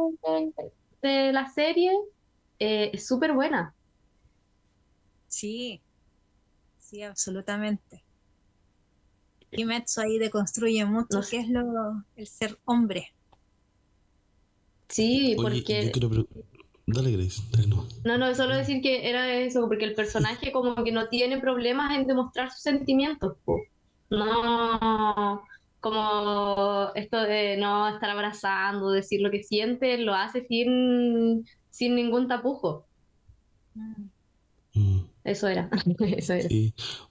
[1.01, 1.91] de la serie
[2.59, 3.75] eh, es súper buena.
[5.29, 5.81] Sí,
[6.77, 8.03] sí, absolutamente.
[9.51, 13.13] Kimetsu ahí deconstruye mucho qué es lo, el ser hombre.
[14.89, 15.91] Sí, porque...
[16.91, 17.87] Dale, Grace, no.
[18.03, 21.95] No, no, solo decir que era eso, porque el personaje como que no tiene problemas
[21.95, 23.37] en demostrar sus sentimientos.
[24.09, 25.43] No,
[25.79, 32.27] como esto de no estar abrazando, decir lo que siente, lo hace sin, sin ningún
[32.27, 32.87] tapujo.
[34.73, 35.08] Mm.
[35.23, 35.69] Eso era.
[36.17, 36.49] eso era.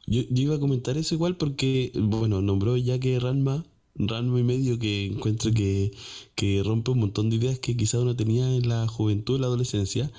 [0.06, 4.78] Yo, iba a comentar eso igual porque, bueno, nombró ya que Ranma, Ranma y medio
[4.78, 5.92] que encuentro que,
[6.64, 10.10] rompe un montón de ideas que quizá uno tenía en la juventud, en la adolescencia,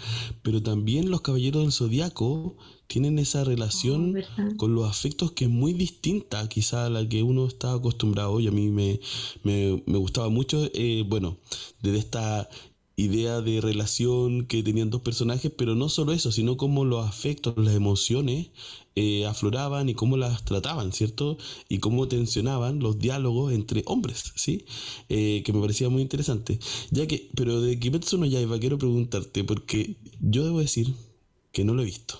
[0.41, 5.49] pero también los caballeros del zodiaco tienen esa relación oh, con los afectos que es
[5.49, 8.99] muy distinta quizá a la que uno está acostumbrado y a mí me,
[9.43, 11.37] me, gustaba mucho, eh, bueno,
[11.81, 12.49] desde esta
[12.99, 17.53] idea de relación que tenían dos personajes, pero no solo eso, sino cómo los afectos,
[17.57, 18.47] las emociones
[18.95, 21.37] eh, afloraban y cómo las trataban, ¿cierto?
[21.69, 24.65] Y cómo tensionaban los diálogos entre hombres, ¿sí?
[25.07, 26.59] Eh, que me parecía muy interesante.
[26.91, 30.93] Ya que, pero de Kimetsu no Yaiba quiero preguntarte, porque yo debo decir
[31.53, 32.19] que no lo he visto.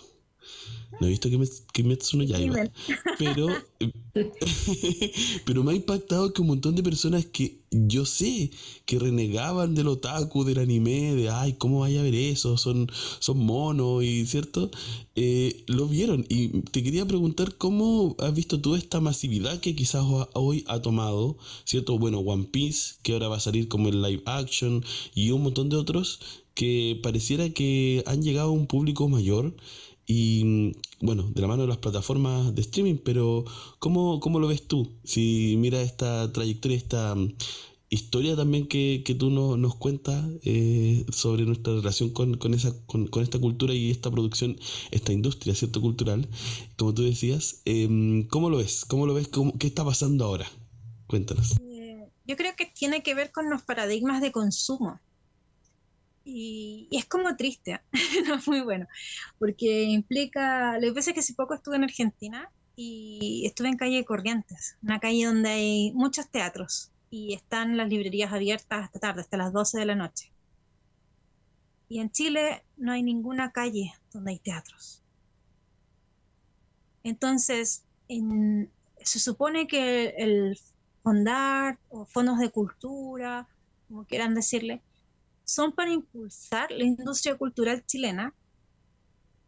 [0.99, 1.29] No he visto
[1.73, 2.69] Kimetsu no Yaiba.
[3.17, 3.47] Pero,
[5.45, 8.51] pero me ha impactado que un montón de personas que yo sé
[8.85, 12.57] que renegaban del otaku, del anime, de ay, ¿cómo vaya a ver eso?
[12.57, 14.71] Son, son monos y cierto,
[15.15, 16.25] eh, lo vieron.
[16.29, 21.38] Y te quería preguntar cómo has visto tú esta masividad que quizás hoy ha tomado,
[21.63, 21.97] ¿cierto?
[21.97, 24.83] Bueno, One Piece, que ahora va a salir como el live action,
[25.13, 26.19] y un montón de otros
[26.55, 29.55] que pareciera que han llegado a un público mayor
[30.11, 33.45] y bueno, de la mano de las plataformas de streaming, pero
[33.77, 34.91] ¿cómo, cómo lo ves tú?
[35.03, 37.35] Si mira esta trayectoria, esta mm,
[37.91, 43.75] historia también que, tú nos cuentas eh, sobre nuestra relación con, esa, con, esta cultura
[43.75, 44.57] y esta producción,
[44.89, 45.79] esta industria, ¿cierto?
[45.79, 46.27] Cultural,
[46.75, 48.85] como tú decías, em, ¿cómo lo ves?
[48.85, 49.29] ¿Cómo lo ves?
[49.59, 50.47] ¿Qué está pasando ahora?
[51.05, 51.51] Cuéntanos.
[51.61, 54.99] Eh, yo creo que tiene que ver con los paradigmas de consumo.
[56.23, 57.82] Y, es como triste,
[58.27, 58.88] no es muy bueno,
[59.39, 63.77] porque implica, lo que pasa es que hace poco estuve en Argentina y estuve en
[63.77, 69.21] calle Corrientes, una calle donde hay muchos teatros y están las librerías abiertas hasta tarde,
[69.21, 70.32] hasta las 12 de la noche.
[71.88, 75.03] Y en Chile no hay ninguna calle donde hay teatros.
[77.03, 80.60] Entonces, se supone que el
[81.03, 83.47] fondar o fondos de cultura,
[83.88, 84.84] como quieran decirle,
[85.49, 88.35] son para impulsar la industria cultural chilena,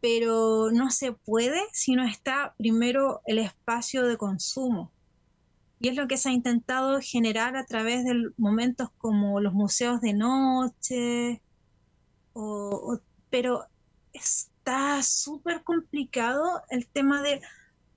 [0.00, 4.90] pero no se puede si no está primero el espacio de consumo.
[5.78, 10.00] Y es lo que se ha intentado generar a través de momentos como los museos
[10.00, 11.40] de noche,
[13.30, 13.64] pero
[14.12, 17.40] está súper complicado el tema de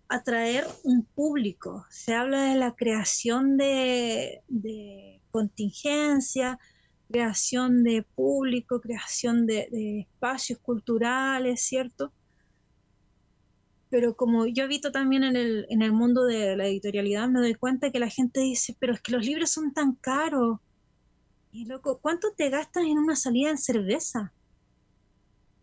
[0.10, 1.86] atraer un público.
[1.90, 6.60] Se habla de la creación de, de contingencia,
[7.16, 9.70] creación de público, creación de,
[10.02, 12.12] espacios culturales, ¿cierto?
[13.90, 17.56] Pero como yo habito también en el, en el mundo de la editorialidad, me doy
[17.56, 20.60] cuenta que la gente dice, pero es que los libros son tan caros.
[21.54, 24.34] Y loco, ¿cuánto te gastas en una salida en cerveza?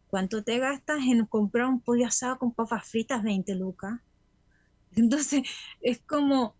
[0.07, 4.01] ¿Cuánto te gastas en comprar un pollo asado con papas fritas 20 lucas?
[4.97, 5.43] Entonces,
[5.83, 6.57] es como,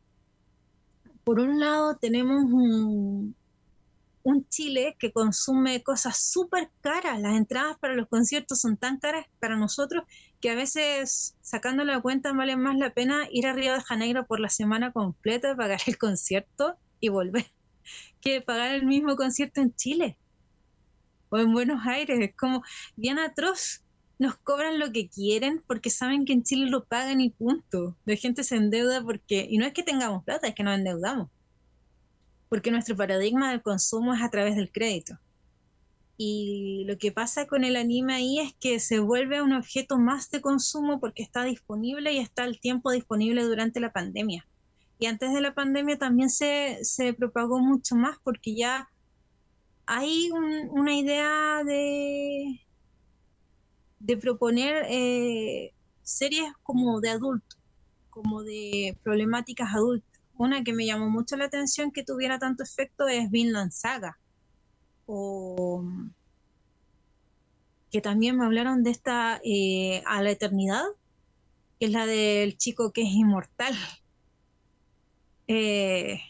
[1.25, 3.35] por un lado tenemos un,
[4.25, 7.21] un Chile que consume cosas súper caras.
[7.21, 10.05] Las entradas para los conciertos son tan caras para nosotros
[10.41, 14.27] que a veces, sacando la cuenta, vale más la pena ir a Río de Janeiro
[14.27, 17.47] por la semana completa, pagar el concierto y volver,
[18.21, 20.19] que pagar el mismo concierto en Chile
[21.29, 22.19] o en Buenos Aires.
[22.21, 22.63] Es como
[22.97, 23.83] bien atroz.
[24.19, 27.97] Nos cobran lo que quieren porque saben que en Chile lo pagan y punto.
[28.05, 31.29] La gente se endeuda porque, y no es que tengamos plata, es que nos endeudamos
[32.53, 35.19] porque nuestro paradigma del consumo es a través del crédito.
[36.19, 40.31] Y lo que pasa con el anime ahí es que se vuelve un objeto más
[40.31, 44.47] de consumo porque está disponible y está el tiempo disponible durante la pandemia.
[44.99, 46.83] Y antes de la pandemia también se,
[47.17, 48.87] propagó mucho más porque ya
[49.87, 50.29] hay
[50.73, 52.61] una idea de,
[53.99, 57.57] de proponer eh, series como de adulto,
[58.11, 60.12] como de problemáticas adultas
[60.43, 64.19] una que me llamó mucho la atención que tuviera tanto efecto es Vinland Saga.
[65.07, 65.85] O
[67.91, 70.85] que también me hablaron de esta eh, A la Eternidad,
[71.79, 73.75] que es la del chico que es inmortal.
[75.49, 76.21] Eh,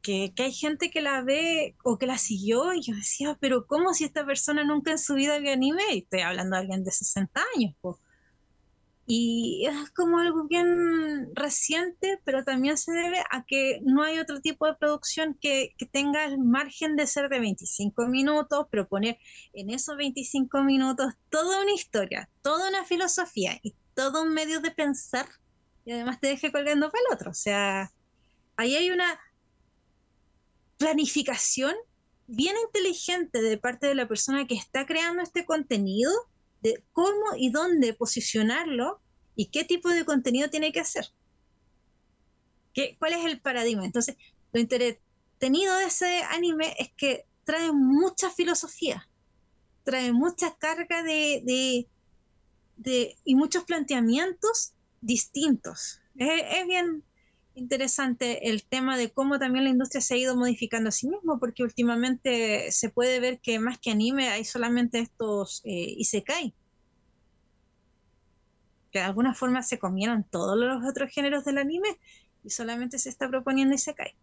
[0.00, 3.66] que, que, hay gente que la ve o que la siguió y yo decía, pero
[3.66, 5.82] ¿cómo si esta persona nunca en su vida vio anime?
[5.92, 7.74] Y estoy hablando de alguien de 60 años.
[7.82, 7.96] Pues.
[9.14, 14.40] Y es como algo bien reciente, pero también se debe a que no hay otro
[14.40, 19.18] tipo de producción que, tenga el margen de ser de 25 minutos, pero poner
[19.52, 24.70] en esos 25 minutos toda una historia, toda una filosofía y todo un medio de
[24.70, 25.26] pensar
[25.84, 27.32] y además te deje colgando para el otro.
[27.32, 27.92] O sea,
[28.56, 29.20] ahí hay una
[30.78, 31.74] planificación
[32.28, 36.10] bien inteligente de parte de la persona que está creando este contenido
[36.62, 39.01] de cómo y dónde posicionarlo
[39.34, 41.06] y qué tipo de contenido tiene que hacer.
[42.74, 43.84] ¿Qué, ¿Cuál es el paradigma?
[43.84, 44.16] Entonces,
[44.52, 49.08] lo entretenido de ese anime es que trae mucha filosofía,
[49.84, 51.88] trae mucha carga de,
[53.24, 56.00] y muchos planteamientos distintos.
[56.16, 57.04] Es, es, bien
[57.54, 61.38] interesante el tema de cómo también la industria se ha ido modificando a sí mismo,
[61.38, 66.54] porque últimamente se puede ver que más que anime hay solamente estos eh, isekai,
[68.92, 71.88] que de alguna forma se comieron todos los otros géneros del anime
[72.44, 74.14] y solamente se está proponiendo Isekai.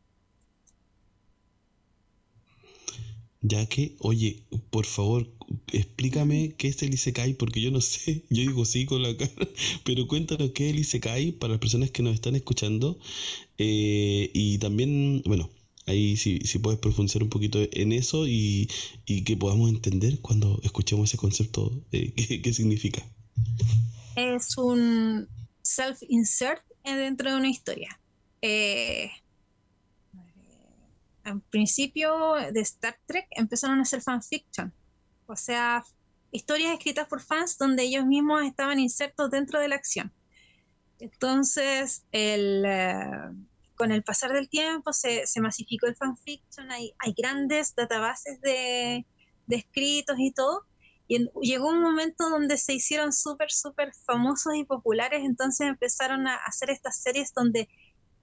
[3.41, 5.29] ya que, oye, por favor,
[5.71, 9.33] explícame qué es el Isekai, porque yo no sé, yo digo sí con la cara,
[9.83, 12.99] pero cuéntanos qué es el Isekai para las personas que nos están escuchando.
[13.57, 15.49] Eh, y también, bueno,
[15.85, 18.69] ahí si, si puedes profundizar un poquito en eso y,
[19.05, 23.05] y que podamos entender cuando escuchemos ese concepto, eh, qué, qué significa.
[24.19, 25.29] Es un
[25.61, 27.99] self-insert dentro de una historia.
[28.41, 29.09] Eh,
[31.23, 34.73] en principio de Star Trek empezaron a hacer fanfiction,
[35.25, 35.83] o sea,
[36.31, 40.11] historias escritas por fans donde ellos mismos estaban insertos dentro de la acción.
[40.99, 43.05] Entonces, el, eh,
[43.75, 49.05] con el pasar del tiempo se, se masificó el fanfiction, hay, hay grandes databases de,
[49.47, 50.65] de, escritos y todo,
[51.09, 56.35] y llegó un momento donde se hicieron súper, súper famosos y populares, entonces empezaron a
[56.35, 57.67] hacer estas series donde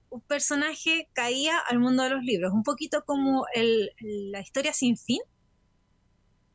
[0.09, 4.97] un personaje caía al mundo de los libros, un poquito como el, la historia sin
[4.97, 5.19] fin.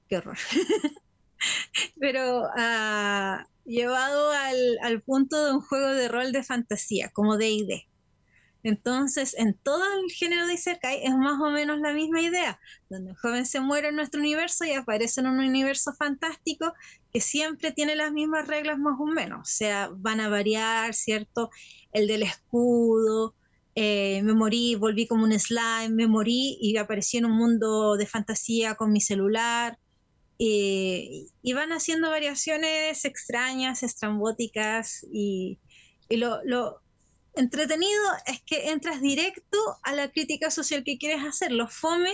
[0.08, 0.38] Qué horror.
[2.00, 7.86] Pero uh, llevado al, al, punto de un juego de rol de fantasía, como D&D.
[8.62, 13.10] Entonces, en todo el género de Isekai es más o menos la misma idea, donde
[13.10, 16.72] el joven se muere en nuestro universo y aparece en un universo fantástico
[17.12, 21.50] que siempre tiene las mismas reglas más o menos, o sea, van a variar, ¿cierto?
[21.92, 23.34] El del escudo,
[23.74, 28.06] eh, me morí, volví como un slime, me morí y aparecí en un mundo de
[28.06, 29.78] fantasía con mi celular.
[30.38, 35.60] Eh, y van haciendo variaciones extrañas, estrambóticas y,
[36.10, 36.81] lo,
[37.34, 41.52] entretenido es que entras directo a la crítica social que quieres hacer.
[41.52, 42.12] Lo fome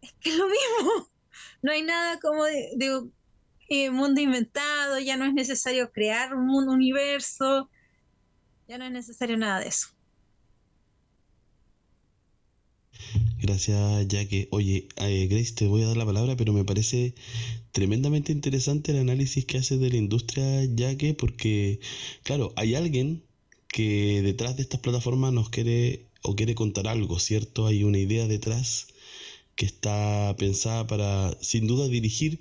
[0.00, 1.08] es que es lo mismo.
[1.62, 2.76] No hay nada como de,
[3.68, 7.70] eh, mundo inventado, ya no es necesario crear un mundo universo,
[8.68, 9.88] ya no es necesario nada de eso.
[13.40, 14.48] Gracias, Jaque.
[14.50, 17.14] Oye, eh, Grace, te voy a dar la palabra, pero me parece
[17.70, 20.44] tremendamente interesante el análisis que haces de la industria,
[20.76, 21.80] Jaque, porque,
[22.24, 23.24] claro, hay alguien
[23.72, 27.66] que detrás de estas plataformas nos quiere o quiere contar algo, ¿cierto?
[27.66, 28.86] Hay una idea detrás
[29.56, 32.40] que está pensada para, sin duda, dirigir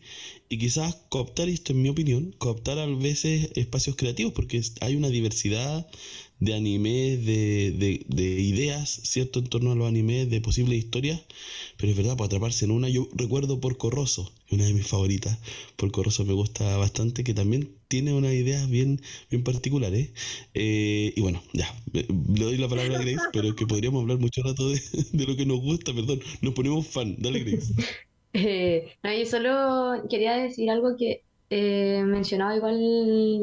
[0.50, 5.10] y quizás cooptar, esto en mi opinión, cooptar a veces espacios creativos, porque hay una
[5.10, 5.88] diversidad
[6.40, 9.40] de animes, de, de, de, ideas, ¿cierto?
[9.40, 11.22] En torno a los animes, de posibles historias,
[11.78, 15.38] pero es verdad, para atraparse en una, yo recuerdo por Corroso, una de mis favoritas,
[15.78, 20.14] por Corroso me gusta bastante, que también tiene unas ideas bien, bien particulares.
[20.54, 22.06] Eh, y bueno, ya, le
[22.46, 24.82] doy la palabra a Grace, pero es que podríamos hablar mucho rato de,
[25.12, 27.74] de lo que nos gusta, perdón, nos ponemos fan, dale Grace.
[28.34, 32.80] Eh, no, yo solo quería decir algo que eh, mencionaba igual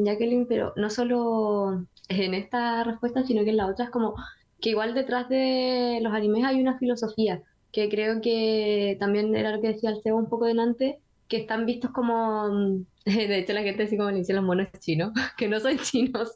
[0.03, 4.15] Jacqueline, pero no solo en esta respuesta, sino que en la otra es como
[4.59, 9.61] que igual detrás de los animes hay una filosofía, que creo que también era lo
[9.61, 10.97] que decía el Seba un poco delante,
[11.29, 12.49] que están vistos como,
[13.05, 16.33] de hecho la gente así como le dicen los monos chinos, que no son chinos.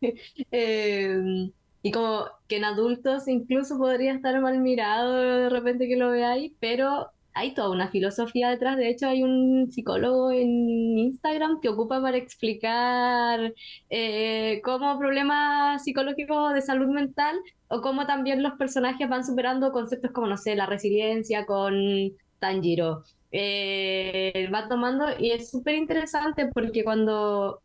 [0.50, 1.50] eh,
[1.82, 6.52] y como que en adultos incluso podría estar mal mirado de repente que lo veáis,
[6.58, 8.76] pero hay toda una filosofía detrás.
[8.76, 13.54] De hecho, hay un psicólogo en Instagram que ocupa para explicar
[13.90, 20.10] eh, cómo problemas psicológicos de salud mental o cómo también los personajes van superando conceptos
[20.12, 21.74] como, no sé, la resiliencia con
[22.40, 23.04] Tanjiro.
[23.30, 27.60] Eh, va tomando y es súper interesante porque cuando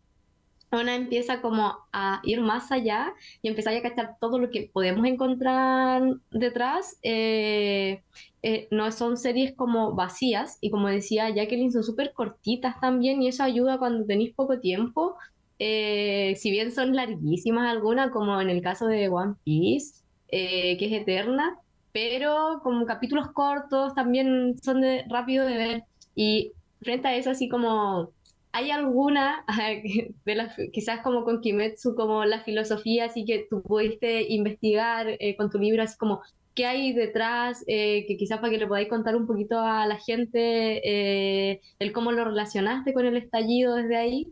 [0.79, 5.05] una empieza como a ir más allá y empezar a cachar todo lo que podemos
[5.05, 6.97] encontrar detrás.
[7.03, 8.01] Eh,
[8.41, 13.27] eh, no son series como vacías y como decía Jacqueline, son súper cortitas también y
[13.29, 15.15] eso ayuda cuando tenéis poco tiempo.
[15.59, 20.91] Eh, si bien son larguísimas algunas, como en el caso de One Piece, que es
[20.91, 21.59] eterna,
[21.93, 25.83] pero como capítulos cortos también son de, rápido de ver
[26.15, 28.11] y frente a eso así como
[28.55, 29.43] ¿Hay alguna,
[30.25, 35.35] de las, quizás como con Kimetsu, como la filosofía, así que tú pudiste investigar eh,
[35.35, 36.21] con tu libro, así como
[36.53, 39.97] qué hay detrás, eh, que quizás para que le podáis contar un poquito a la
[39.97, 44.27] gente eh, el cómo lo relacionaste con el estallido desde ahí?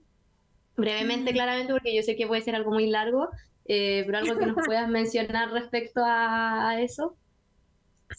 [0.78, 3.28] Brevemente, claramente, porque yo sé que puede ser algo muy largo,
[3.66, 7.16] pero algo que nos puedas mencionar respecto a, eso.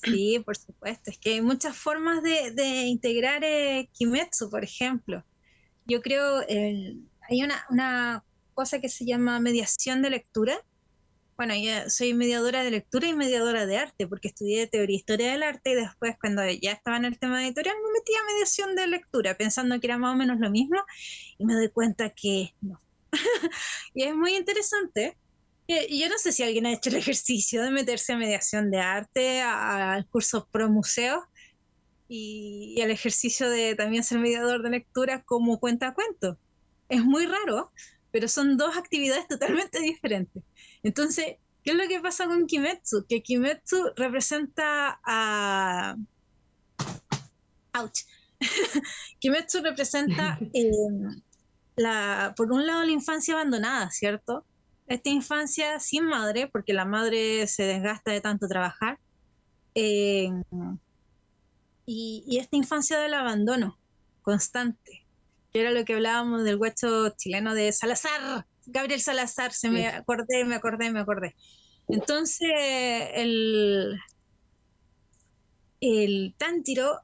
[0.03, 1.11] Sí, por supuesto.
[1.11, 3.43] Es que hay muchas formas de, de integrar
[3.93, 5.25] Kimetsu, por ejemplo
[5.87, 8.25] yo creo, hay una, una,
[8.55, 10.61] cosa que se llama mediación de lectura.
[11.39, 15.33] Bueno, yo soy mediadora de lectura y mediadora de arte, porque estudié teoría e historia
[15.33, 18.77] del arte y después cuando ya estaba en el tema editorial me metí a mediación
[18.77, 20.77] de lectura, pensando que era más o menos lo mismo,
[21.39, 22.79] y me doy cuenta que no.
[23.95, 25.17] y es muy interesante.
[25.69, 29.41] Yo no sé si alguien ha hecho el ejercicio de meterse a mediación de arte,
[29.41, 31.25] al curso pro museo,
[32.09, 36.39] y, el ejercicio de también ser mediador de lectura como cuenta cuento.
[36.89, 37.73] Es muy raro,
[38.11, 40.43] pero son dos actividades totalmente diferentes.
[40.83, 43.07] Entonces, ¿qué es lo que pasa con Kimetsu?
[43.09, 45.97] Que Kimetsu representa a...
[47.73, 47.99] ¡Auch!
[49.21, 51.23] Kimetsu representa, em,
[51.77, 54.45] la, por un lado, la infancia abandonada, ¿cierto?
[54.93, 58.99] Esta infancia sin madre, porque la madre se desgasta de tanto trabajar.
[59.75, 60.43] Em,
[61.87, 63.79] y, esta infancia del abandono
[64.21, 65.07] constante,
[65.51, 70.45] que era lo que hablábamos del huecho chileno de Salazar, Gabriel Salazar, se me acordé,
[70.45, 71.37] me acordé, me acordé.
[71.89, 72.51] Entonces,
[73.15, 73.99] el,
[75.81, 77.01] el tántiro,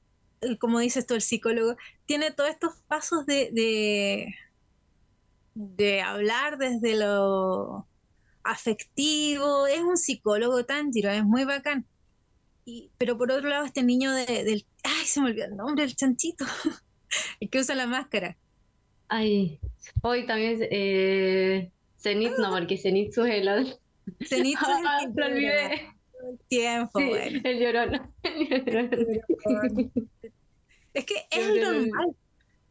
[0.61, 4.35] como dices tú, el psicólogo, tiene todos estos pasos de, de,
[5.59, 7.87] de hablar desde lo
[8.45, 11.87] afectivo, es un psicólogo tántiro, es muy bacán
[12.99, 14.67] pero por otro lado, este niño del.
[14.85, 16.45] Ay, se me olvidó el nombre, el chanchito.
[17.41, 18.37] el que usa la máscara.
[19.09, 19.59] Ay,
[20.03, 20.59] hoy también.
[20.71, 23.79] Eh, Zenith, no, porque Zenitsu es el.
[24.25, 24.85] Zenitsu es el.
[24.87, 25.95] Ah, olvidé.
[26.21, 27.41] El tiempo, bueno.
[27.45, 28.13] El llorón.
[30.95, 32.17] es que es normal.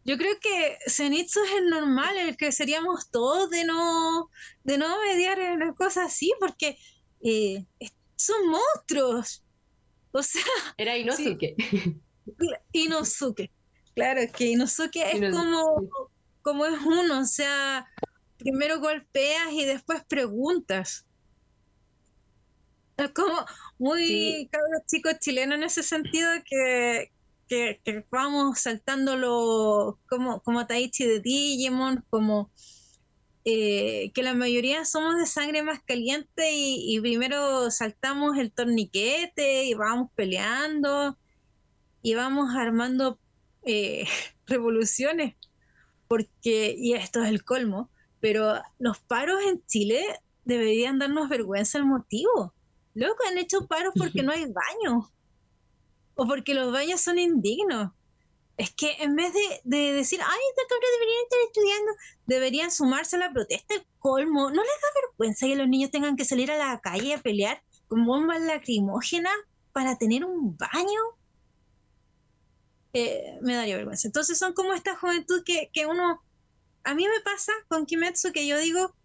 [0.07, 4.29] Yo creo que Zenitsu es el normal, el que seríamos todos de no,
[4.63, 6.77] de no mediar en las cosas así, porque
[7.21, 7.65] eh,
[8.15, 9.43] son monstruos.
[10.13, 10.41] O sea.
[10.77, 11.55] Era Inosuke.
[12.71, 13.51] Inosuke.
[13.95, 15.89] Claro, es que Inosuke es como,
[16.41, 17.85] como es uno, o sea,
[18.37, 21.05] primero golpeas y después preguntas.
[22.95, 23.45] Es como
[23.77, 24.49] muy sí.
[24.87, 27.11] chicos chilenos en ese sentido que,
[27.47, 32.51] que, vamos saltándolo como, como Taichi de Digimon, como
[33.45, 39.73] eh, que la mayoría somos de sangre más caliente y, primero saltamos el torniquete y
[39.73, 41.17] vamos peleando
[42.01, 43.19] y vamos armando
[43.63, 44.05] eh,
[44.45, 45.35] revoluciones,
[46.07, 47.89] porque, y esto es el colmo,
[48.19, 50.03] pero los paros en Chile
[50.43, 52.53] deberían darnos vergüenza el motivo.
[52.93, 55.11] Luego han hecho paros porque no hay baños
[56.17, 57.91] o porque los baños son indignos
[58.57, 61.91] es que en vez de, decir, ay, esta cabra deberían estar estudiando,
[62.25, 64.49] deberían sumarse a la protesta, el colmo.
[64.49, 67.61] ¿No les da vergüenza que los niños tengan que salir a la calle a pelear
[67.87, 69.33] con bombas lacrimógenas
[69.73, 71.01] para tener un baño?
[72.93, 74.07] Eh, me daría vergüenza.
[74.07, 76.23] Entonces son como esta juventud que, que uno...
[76.83, 78.95] A mí me pasa con Kimetsu que yo digo,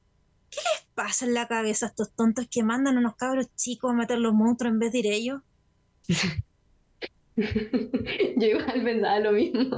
[0.51, 3.91] ¿qué les pasa en la cabeza a estos tontos que mandan a unos cabros chicos
[3.91, 5.43] a matar los monstruos en vez de ir ellos?
[8.37, 9.77] Yo igual pensaba lo mismo.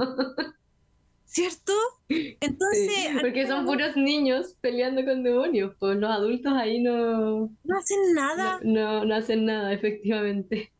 [1.25, 1.73] ¿Cierto?
[2.07, 3.21] Entonces.
[3.21, 7.49] porque son puros niños peleando con demonios, pues los adultos ahí no.
[7.63, 8.59] No hacen nada.
[8.63, 10.71] No, no, hacen nada, efectivamente.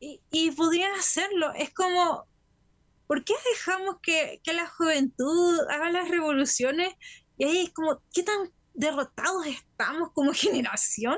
[0.00, 1.52] Y, y, podrían hacerlo.
[1.56, 2.26] Es como.
[3.06, 6.92] ¿Por qué dejamos que, que la juventud haga las revoluciones?
[7.38, 11.16] Y ahí es como, ¿qué tan derrotados estamos como generación?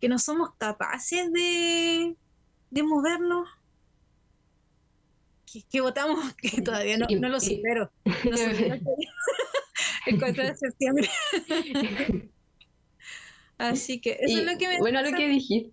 [0.00, 2.14] Que no somos capaces de,
[2.74, 3.48] de movernos
[5.70, 7.90] que, votamos, que todavía no, no lo supero.
[8.24, 8.36] No
[10.06, 11.08] el 4 de septiembre.
[13.56, 15.72] Así que eso es lo que me Bueno, lo que dijiste.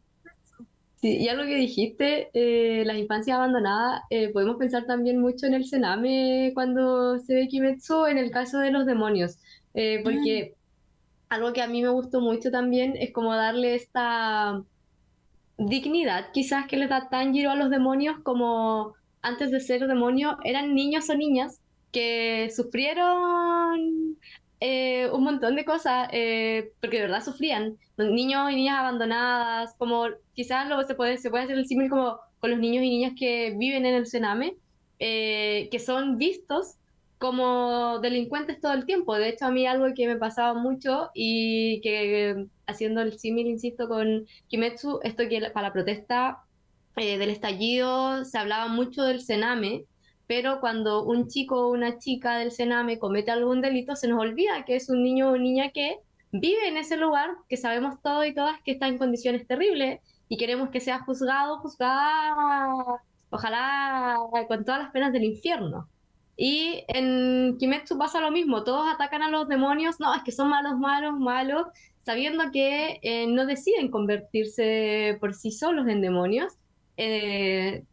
[1.01, 5.55] Sí, ya lo que dijiste, eh, las infancias abandonadas, eh, podemos pensar también mucho en
[5.55, 9.39] el Sename cuando se ve Kimetsu, en el caso de los demonios,
[9.73, 11.25] eh, porque mm.
[11.29, 14.63] algo que a mí me gustó mucho también es como darle esta
[15.67, 20.73] dignidad quizás que le da Tanjiro a los demonios como antes de ser demonio eran
[20.73, 24.17] niños o niñas que sufrieron
[24.63, 30.05] eh, un montón de cosas, eh, porque de verdad sufrían, niños y niñas abandonadas, como
[30.35, 33.13] quizás luego se puede, se puede hacer el símil como con los niños y niñas
[33.17, 34.55] que viven en el Sename,
[34.99, 36.75] eh, que son vistos
[37.17, 39.15] como delincuentes todo el tiempo.
[39.15, 43.87] De hecho, a mí algo que me pasaba mucho y que haciendo el símil, insisto,
[43.87, 46.43] con Kimetsu, esto que para la protesta
[46.97, 49.85] eh, del estallido se hablaba mucho del Sename,
[50.27, 54.65] pero cuando un chico o una chica del Sename comete algún delito, se nos olvida
[54.65, 55.99] que es un niño o niña que
[56.31, 59.99] vive en ese lugar, que sabemos todos y todas que está en condiciones terribles
[60.29, 64.17] y queremos que sea juzgado, juzgada, ojalá
[64.47, 65.89] con todas las penas del infierno.
[66.37, 70.49] Y en Kimetsu pasa lo mismo, todos atacan a los demonios, no, es que son
[70.49, 71.67] malos, malos, malos,
[72.03, 76.53] sabiendo que eh, no deciden convertirse por sí solos en demonios.
[76.97, 77.83] Eh,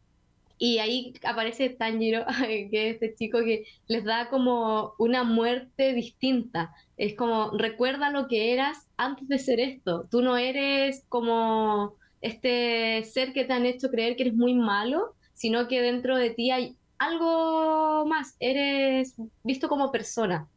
[0.58, 6.74] y ahí aparece Tanjiro, que es este chico que les da como una muerte distinta.
[6.96, 10.08] Es como, recuerda lo que eras antes de ser esto.
[10.10, 15.14] Tú no eres como este ser que te han hecho creer que eres muy malo,
[15.34, 20.48] sino que dentro de ti hay algo más, eres visto como persona.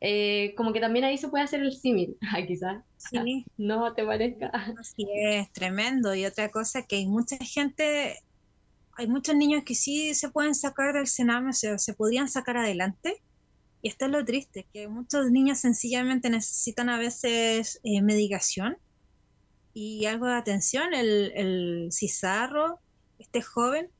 [0.00, 2.82] Eh, como que también ahí se puede hacer el símil, quizás.
[2.96, 3.44] Sí.
[3.56, 4.46] No te parezca.
[4.78, 6.14] Así es, tremendo.
[6.14, 8.18] Y otra cosa que hay mucha gente,
[8.96, 12.56] hay muchos niños que sí se pueden sacar del cename, o sea, se podrían sacar
[12.56, 13.20] adelante.
[13.82, 18.76] Y esto es lo triste, que muchos niños sencillamente necesitan a veces eh, medicación
[19.72, 20.94] y algo de atención.
[20.94, 22.80] El, el cizarro,
[23.18, 23.90] este joven,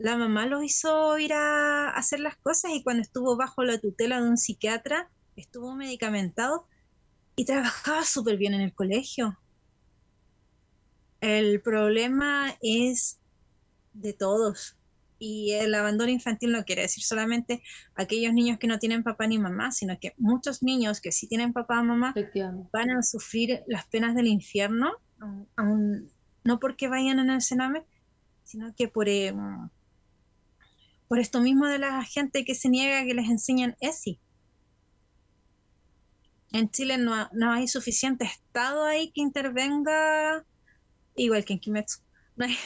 [0.00, 4.20] la mamá lo hizo ir a hacer las cosas y cuando estuvo bajo la tutela
[4.20, 6.66] de un psiquiatra, estuvo medicamentado
[7.36, 9.38] y trabajaba súper bien en el colegio.
[11.20, 13.20] El problema es
[13.92, 14.78] de todos.
[15.18, 17.62] Y el abandono infantil no quiere decir solamente
[17.94, 21.52] aquellos niños que no tienen papá ni mamá, sino que muchos niños que sí tienen
[21.52, 22.14] papá o mamá
[22.72, 24.92] van a sufrir las penas del infierno,
[26.42, 27.84] no porque vayan en el cename,
[28.44, 29.34] sino que por, eh,
[31.10, 34.20] por esto mismo de la gente que se niega que les enseñan ESI.
[36.52, 40.46] En Chile no, no hay suficiente Estado ahí que intervenga,
[41.16, 41.98] igual que en Kimetsu.
[42.36, 42.56] No hay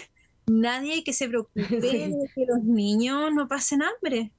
[0.47, 4.31] nadie que se preocupe de que los niños no pasen hambre.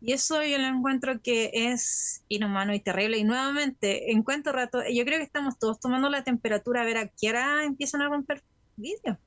[0.00, 3.18] Y eso yo lo encuentro que es inhumano y terrible.
[3.18, 7.08] Y nuevamente, encuentro rato, yo creo que estamos todos tomando la temperatura a ver a
[7.08, 8.42] qué hora empiezan a romper
[8.76, 9.18] vídeos.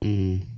[0.00, 0.55] Mm.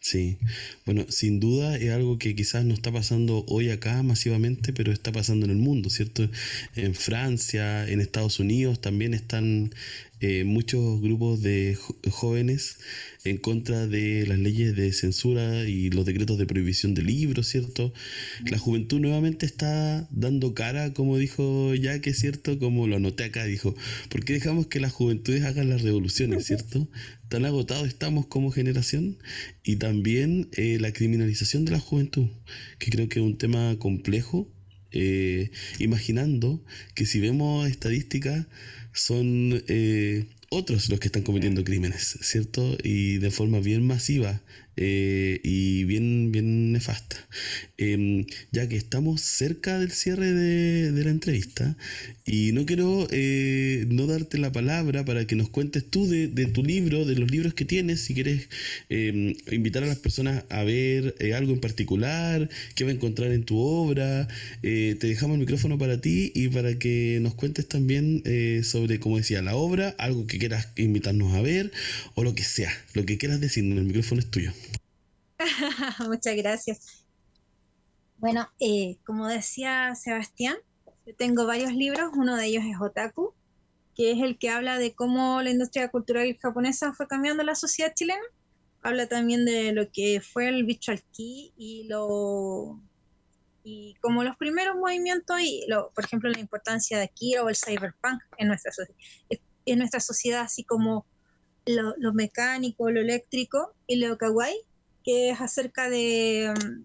[0.00, 0.38] Sí,
[0.86, 5.12] bueno, sin duda es algo que quizás no está pasando hoy acá masivamente, pero está
[5.12, 6.28] pasando en el mundo, ¿cierto?
[6.74, 9.74] En Francia, en Estados Unidos también están
[10.20, 11.78] eh, muchos grupos de
[12.10, 12.78] jóvenes
[13.24, 17.92] en contra de las leyes de censura y los decretos de prohibición de libros, ¿cierto?
[18.50, 23.74] La juventud nuevamente está dando cara, como dijo que cierto, como lo anoté acá, dijo,
[24.08, 26.88] ¿por qué dejamos que las juventudes hagan las revoluciones, ¿cierto?
[27.28, 29.18] Tan agotados estamos como generación
[29.62, 32.28] y también eh, la criminalización de la juventud,
[32.78, 34.52] que creo que es un tema complejo,
[34.92, 36.64] eh, imaginando
[36.94, 38.46] que si vemos estadísticas,
[38.92, 42.76] son eh, otros los que están cometiendo crímenes, ¿cierto?
[42.82, 44.42] Y de forma bien masiva
[44.82, 47.16] eh, y bien, bien nefasta.
[47.76, 51.76] Em, ya que estamos cerca del cierre de, la entrevista
[52.26, 56.62] y no quiero eh, no darte la palabra para que nos cuentes tú de, tu
[56.62, 58.48] libro, de los libros que tienes, si quieres
[58.88, 63.32] em, invitar a las personas a ver eh, algo en particular, qué va a encontrar
[63.32, 64.28] en tu obra.
[64.62, 68.22] te dejamos el micrófono para ti y para que nos cuentes también
[68.64, 71.70] sobre, como decía, la obra, algo que quieras invitarnos a ver
[72.14, 74.52] o lo que sea, lo que quieras decir, el micrófono es tuyo.
[76.08, 77.06] Muchas gracias.
[78.18, 80.56] Bueno, eh, como decía Sebastián,
[81.06, 83.34] yo tengo varios libros, uno de ellos es Otaku,
[83.96, 87.94] que es el que habla de cómo la industria cultural japonesa fue cambiando la sociedad
[87.94, 88.22] chilena.
[88.82, 92.80] Habla también de lo que fue el Visual Kei y lo
[93.62, 97.56] y como los primeros movimientos y lo, por ejemplo la importancia de Akira o el
[97.56, 98.72] cyberpunk en nuestra
[99.66, 101.04] en nuestra sociedad así como
[101.66, 104.56] lo, lo mecánico, lo eléctrico y lo kawaii
[105.12, 106.84] es acerca de, mm,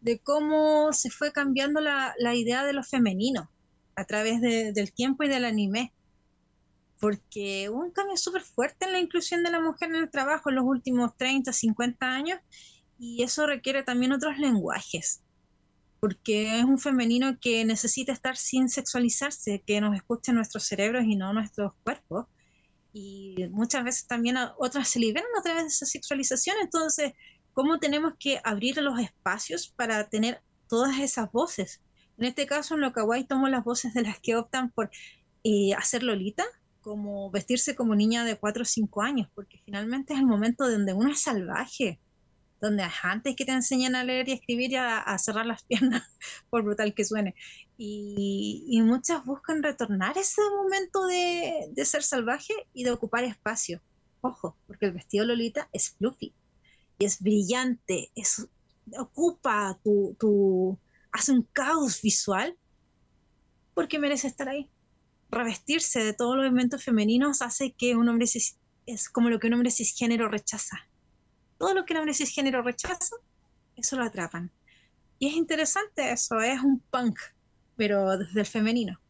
[0.00, 3.50] de cómo se fue cambiando la, idea de lo femenino
[3.96, 5.92] a través del tiempo y del anime.
[7.00, 10.50] Porque hubo un cambio súper fuerte en la inclusión de la mujer en el trabajo
[10.50, 12.40] en los últimos 30, 50 años
[12.98, 15.22] y eso requiere también otros lenguajes.
[16.00, 21.16] Porque es un femenino que necesita estar sin sexualizarse, que nos escuche nuestros cerebros y
[21.16, 22.26] no nuestros cuerpos
[22.92, 26.56] y muchas veces también otras se liberan a través de esa sexualización.
[26.60, 27.12] Entonces,
[27.52, 31.80] ¿cómo tenemos que abrir los espacios para tener todas esas voces?
[32.16, 34.90] En este caso, en lo kawaii tomo las voces de las que optan por
[35.44, 36.44] eh, hacer lolita,
[36.80, 40.94] como vestirse como niña de 4 o 5 años, porque finalmente es el momento donde
[40.94, 42.00] uno es salvaje,
[42.60, 46.02] donde antes que te enseñan a leer y escribir y a, cerrar las piernas,
[46.50, 47.34] por brutal que suene.
[47.80, 53.80] Y, muchas buscan retornar ese momento de, ser salvaje y de ocupar espacio.
[54.20, 56.34] Ojo, porque el vestido Lolita es fluffy
[56.98, 58.48] y es brillante, es,
[58.98, 60.76] ocupa tu, tu,
[61.12, 62.58] hace un caos visual
[63.74, 64.68] porque merece estar ahí.
[65.30, 68.26] Revestirse de todos los elementos femeninos hace que un hombre
[68.86, 70.88] es como lo que un hombre cisgénero rechaza
[71.58, 73.16] todo lo que el hombre cisgénero rechaza,
[73.76, 74.50] eso lo atrapan.
[75.18, 77.18] Y es interesante eso, es un punk,
[77.78, 79.00] pero desde el femenino.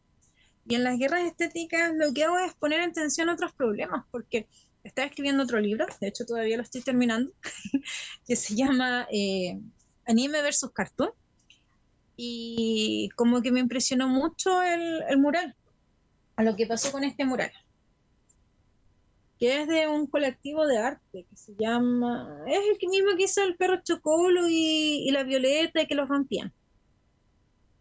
[0.65, 4.47] Y en las guerras estéticas lo que hago es poner en tensión otros problemas, porque
[4.83, 7.33] estaba escribiendo otro libro, de hecho todavía lo estoy terminando,
[8.25, 9.59] que se llama eh,
[10.05, 11.09] Anime versus Cartoon.
[12.21, 15.55] Y como que me impresionó mucho el, el mural,
[16.35, 17.51] a lo que pasó con este mural.
[19.39, 23.43] que es de un colectivo de arte que se llama, es el mismo que hizo
[23.43, 26.53] el perro Chocolo y, la Violeta y que los rompían.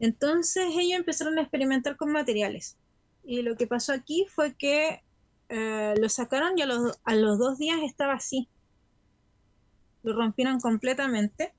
[0.01, 2.77] Entonces ellos empezaron a experimentar con materiales.
[3.25, 5.03] Y lo que pasó aquí fue que
[5.49, 8.49] eh, lo sacaron y a los, dos días estaba así.
[10.03, 11.53] Lo rompieron completamente.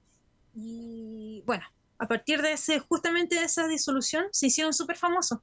[0.55, 1.65] Y bueno,
[1.97, 5.39] a partir de ese, justamente de esa disolución, se hicieron súper famosos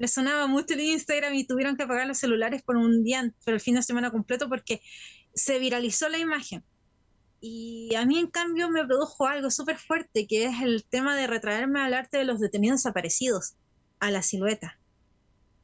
[0.00, 3.56] le sonaba mucho el Instagram y tuvieron que apagar los celulares por un día, pero
[3.56, 4.80] el fin de semana completo, porque
[5.34, 6.64] se viralizó la imagen.
[7.40, 11.26] Y a mí, en cambio, me produjo algo súper fuerte, que es el tema de
[11.26, 13.54] retraerme al arte de los detenidos desaparecidos,
[13.98, 14.78] a la silueta.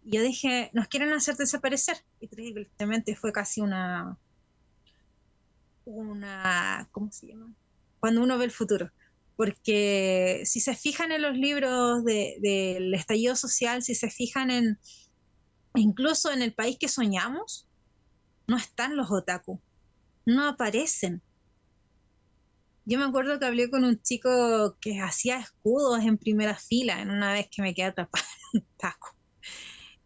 [0.04, 1.98] Yo dije, nos quieren hacer desaparecer.
[2.20, 4.16] Y tristemente fue casi una.
[5.84, 6.88] Una.
[6.92, 7.52] ¿Cómo se llama?
[8.00, 8.90] Cuando uno ve el futuro
[9.36, 14.78] porque si se fijan en los libros del estallido social, si se fijan en
[15.74, 17.68] incluso en el país que soñamos,
[18.46, 19.60] no están los otaku,
[20.24, 21.22] no aparecen.
[22.88, 27.10] Yo me acuerdo que hablé con un chico que hacía escudos en primera fila, en
[27.10, 28.24] una vez que me quedé atrapada
[28.54, 29.16] en un taco.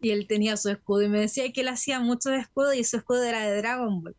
[0.01, 2.97] Y él tenía su escudo y me decía que él hacía muchos escudos y su
[2.97, 4.15] escudo era de Dragon Ball.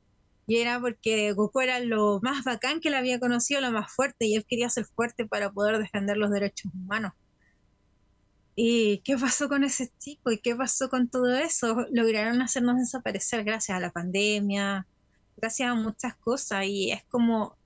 [0.47, 4.27] Y era porque Goku era lo más bacán que le había conocido, lo más fuerte,
[4.27, 7.15] y él quería ser fuerte para poder defender los derechos humanos.
[8.55, 10.31] ¿Y qué pasó con ese chico?
[10.31, 11.87] ¿Y qué pasó con todo eso?
[11.91, 14.87] Lograron hacernos desaparecer gracias a la pandemia,
[15.37, 17.57] gracias a muchas cosas, y es como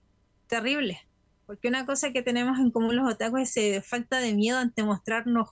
[0.47, 1.01] terrible.
[1.47, 4.83] Porque una cosa que tenemos en común los otakus es eh, falta de miedo ante
[4.83, 5.51] mostrarnos,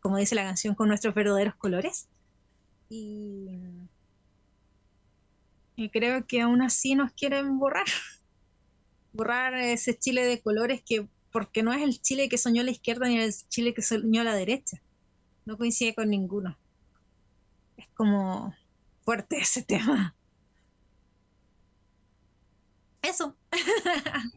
[0.00, 2.08] como dice la canción, con nuestros verdaderos colores.
[2.88, 3.58] Y
[5.76, 7.86] y creo que aún así nos quieren borrar.
[9.12, 13.06] Borrar ese Chile de colores que, porque no es el Chile que soñó la izquierda
[13.06, 14.82] ni el Chile que soñó la derecha.
[15.44, 16.56] No coincide con ninguno.
[17.76, 18.54] Es como
[19.04, 20.16] fuerte ese tema.
[23.08, 23.36] Eso.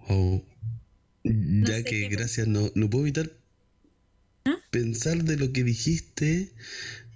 [0.09, 0.43] Oh.
[1.23, 3.29] Ya que gracias, no, no puedo evitar
[4.45, 4.55] ¿Ah?
[4.71, 6.53] pensar de lo que dijiste.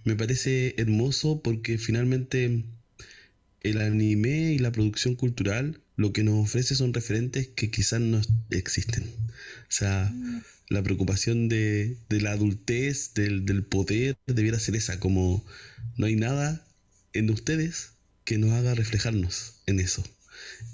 [0.03, 2.65] Me parece hermoso porque finalmente
[3.61, 8.19] el anime y la producción cultural lo que nos ofrece son referentes que quizás no
[8.49, 9.03] existen.
[9.03, 10.41] O sea, mm.
[10.69, 15.45] la preocupación de, la adultez, del, poder, debiera ser esa, como
[15.97, 16.67] no hay nada
[17.13, 17.91] en ustedes
[18.25, 20.03] que nos haga reflejarnos en eso.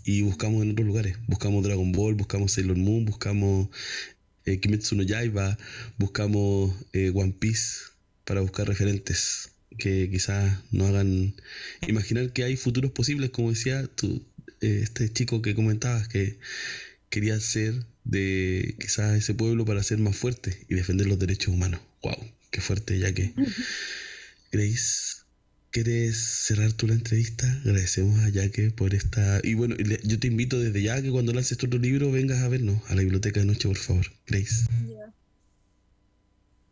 [0.04, 3.70] Y buscamos en otros lugares, buscamos Dragon Ball, buscamos Sailor Moon, buscamos
[4.46, 5.58] eh, Kimetsu no Yaiba,
[5.98, 7.80] buscamos eh, One Piece
[8.24, 11.36] para buscar referentes que quizás nos hagan
[11.88, 14.26] imaginar que hay futuros posibles, como decía tú,
[14.62, 16.40] eh, este chico que comentabas, que
[17.10, 21.82] quería ser de quizás ese pueblo para ser más fuerte y defender los derechos humanos.
[22.02, 22.18] ¡Wow!
[22.52, 23.34] ¡Qué fuerte, ya que...
[24.52, 25.17] Grace,
[25.84, 27.46] ¿quieres cerrar tú la entrevista?
[27.64, 29.40] Agradecemos a Jaque por esta...
[29.44, 32.78] Y bueno, yo te invito desde ya que cuando lances tu libro vengas a vernos
[32.90, 34.06] a la biblioteca de noche, por favor.
[34.26, 34.66] Grace.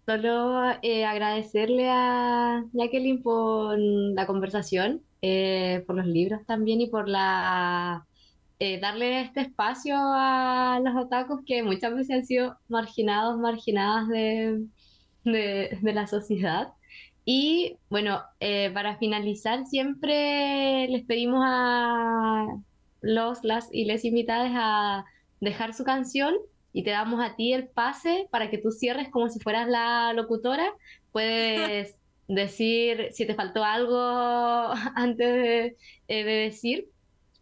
[0.07, 7.07] Solo eh, agradecerle a Jacqueline por la conversación, eh, por los libros también y por
[7.07, 8.07] la
[8.57, 14.65] eh, darle este espacio a los otakus que muchas veces han sido marginados, marginadas de,
[15.25, 16.69] de, de la sociedad.
[17.25, 18.21] Y bueno,
[18.73, 22.47] para finalizar, siempre les pedimos a
[23.01, 25.05] los, las y les invitadas a
[25.39, 26.35] dejar su canción
[26.75, 30.11] y te damos a ti el pase para que tú cierres como si fueras la
[30.11, 30.73] locutora.
[31.13, 31.95] Puedes
[32.27, 35.73] decir si te faltó algo antes
[36.09, 36.89] eh, de, decir,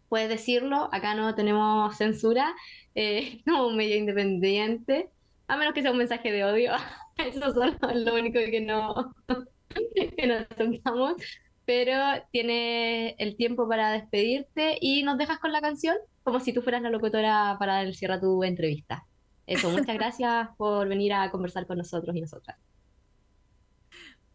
[0.08, 0.88] puedes decirlo.
[0.92, 2.54] Acá no tenemos censura,
[2.94, 5.08] eh, como un medio independiente,
[5.48, 6.72] a menos que sea un mensaje de odio.
[7.16, 9.14] Eso es lo único que no,
[10.16, 11.14] que no tocamos.
[11.66, 11.96] Pero
[12.30, 16.82] tienes el tiempo para despedirte y nos dejas con la canción como si tú fueras
[16.82, 19.06] la locutora para el cierre tu entrevista.
[19.46, 22.58] Eso, muchas gracias por venir a conversar con nosotros y nosotras.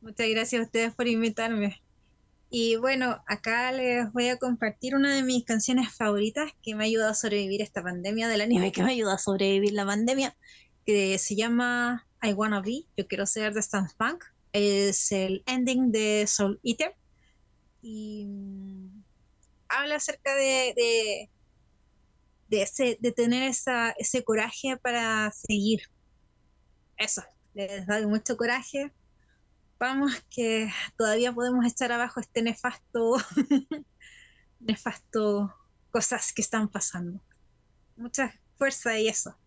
[0.02, 1.82] Muchas gracias a ustedes por invitarme.
[2.52, 6.88] Y bueno, acá les voy a compartir una de mis canciones favoritas que me ha
[6.88, 10.36] ayudado a sobrevivir esta pandemia del anime, que me ayuda a sobrevivir la pandemia,
[10.86, 14.24] que se llama I Wanna Be, Yo Quiero Ser de Stan Punk.
[14.54, 16.96] Es el ending de Soul Eater.
[17.82, 19.04] Y mm,
[19.70, 21.30] habla acerca de
[22.50, 25.82] de, de tener esa, ese coraje para seguir.
[26.98, 27.24] Eso,
[27.54, 28.92] les da mucho coraje.
[29.80, 33.18] Vamos, que todavía podemos echar abajo este nefasto,
[34.60, 35.56] nefasto
[35.92, 37.22] cosas que están pasando.
[37.96, 39.38] Mucha fuerza y eso.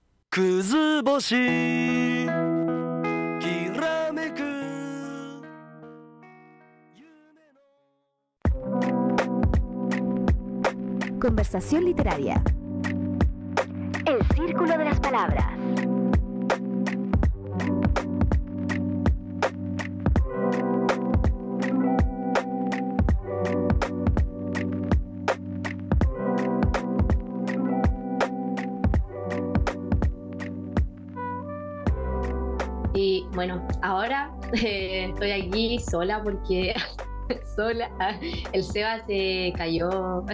[11.61, 12.43] Literaria.
[14.07, 15.47] El Círculo de las Palabras.
[32.95, 36.75] Y bueno, ahora eh, estoy aquí sola porque
[37.57, 37.91] sola.
[38.53, 40.25] El Seba se cayó,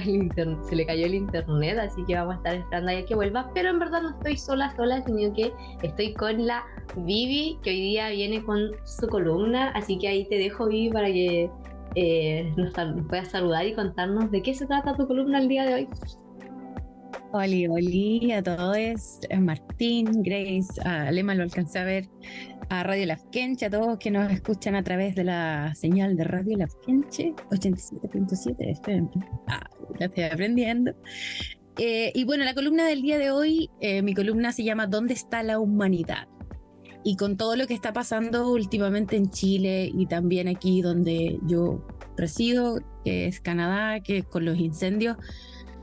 [0.69, 3.51] se le cayó el internet, así que vamos a estar esperando a que vuelva.
[3.55, 6.65] Pero en verdad no estoy sola, sola, sino que estoy con la
[6.97, 9.71] Vivi, que hoy día viene con su columna.
[9.71, 11.51] Así que ahí te dejo, Vivi, para que
[11.95, 12.73] eh, nos,
[13.09, 15.89] puedas saludar y contarnos de qué se trata tu columna el día de hoy.
[17.33, 22.09] Oli, oli a todos, Martín, Grace, a Lema lo alcancé a ver
[22.69, 26.59] a Radio Lafkenche, a todos que nos escuchan a través de la señal de Radio
[26.59, 29.11] Lafkenche, 87.7
[29.47, 30.93] Ah, la estoy aprendiendo.
[31.79, 35.15] Eh, y bueno, la columna del día de hoy, eh, mi columna se llama ¿Dónde
[35.15, 36.29] está la humanidad?
[37.05, 41.87] Y con todo lo que está pasando últimamente en Chile y también aquí donde yo
[42.17, 45.17] resido, que es Canadá, que con los incendios,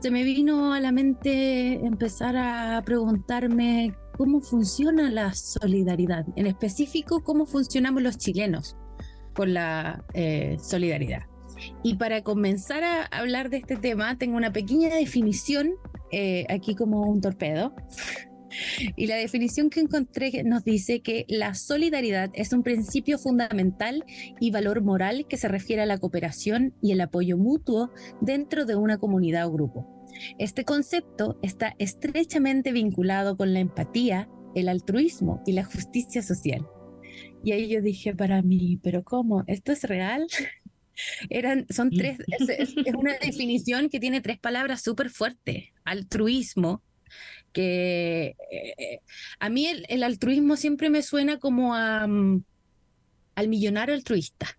[0.06, 7.24] se me vino a la mente empezar a preguntarme cómo funciona la solidaridad, en específico
[7.24, 8.76] cómo funcionamos los chilenos
[9.34, 11.22] con la eh, solidaridad.
[11.82, 15.72] Y para comenzar a hablar de este tema, tengo una pequeña definición,
[16.12, 17.74] eh, aquí como un torpedo.
[18.94, 24.04] Y la definición que encontré nos dice que la solidaridad es un principio fundamental
[24.38, 27.90] y valor moral que se refiere a la cooperación y el apoyo mutuo
[28.20, 29.95] dentro de una comunidad o grupo.
[30.38, 36.66] Este concepto está estrechamente vinculado con la empatía, el altruismo y la justicia social.
[37.44, 39.44] Y ahí yo dije para mí, pero ¿cómo?
[39.46, 40.26] ¿Esto es real?
[41.30, 42.18] Eran, son tres,
[42.58, 45.64] es, una definición que tiene tres palabras súper fuertes.
[45.84, 46.82] Altruismo,
[47.52, 49.00] que eh,
[49.38, 52.42] a mí el, altruismo siempre me suena como a, mm,
[53.34, 54.58] al millonario altruista.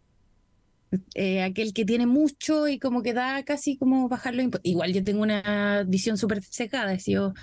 [1.16, 4.44] Eh, aquel que tiene mucho y como que da casi como bajarlo.
[4.64, 7.34] Igual yo tengo una visión súper secada, yo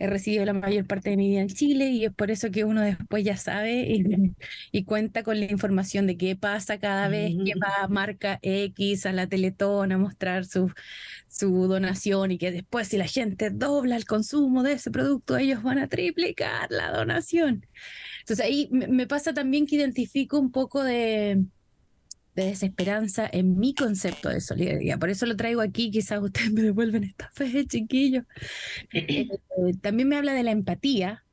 [0.00, 2.64] he recibido la mayor parte de mi vida en Chile y es por eso que
[2.64, 3.86] uno después ya sabe
[4.72, 9.06] y, cuenta con la información de qué pasa cada vez que va a marca X
[9.06, 10.72] a la Teletón a mostrar su,
[11.28, 15.62] su donación y que después si la gente dobla el consumo de ese producto, ellos
[15.62, 17.66] van a triplicar la donación.
[18.20, 21.44] Entonces ahí me pasa también que identifico un poco de
[22.38, 24.98] de desesperanza en mi concepto de solidaridad.
[24.98, 28.24] Por eso lo traigo aquí, quizás ustedes me devuelven esta fe, chiquillos.
[28.92, 29.28] Eh,
[29.80, 31.24] también me habla de la empatía,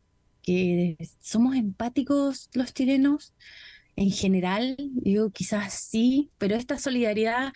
[0.42, 3.34] que somos empáticos los chilenos
[3.96, 7.54] en general, yo quizás sí, pero esta solidaridad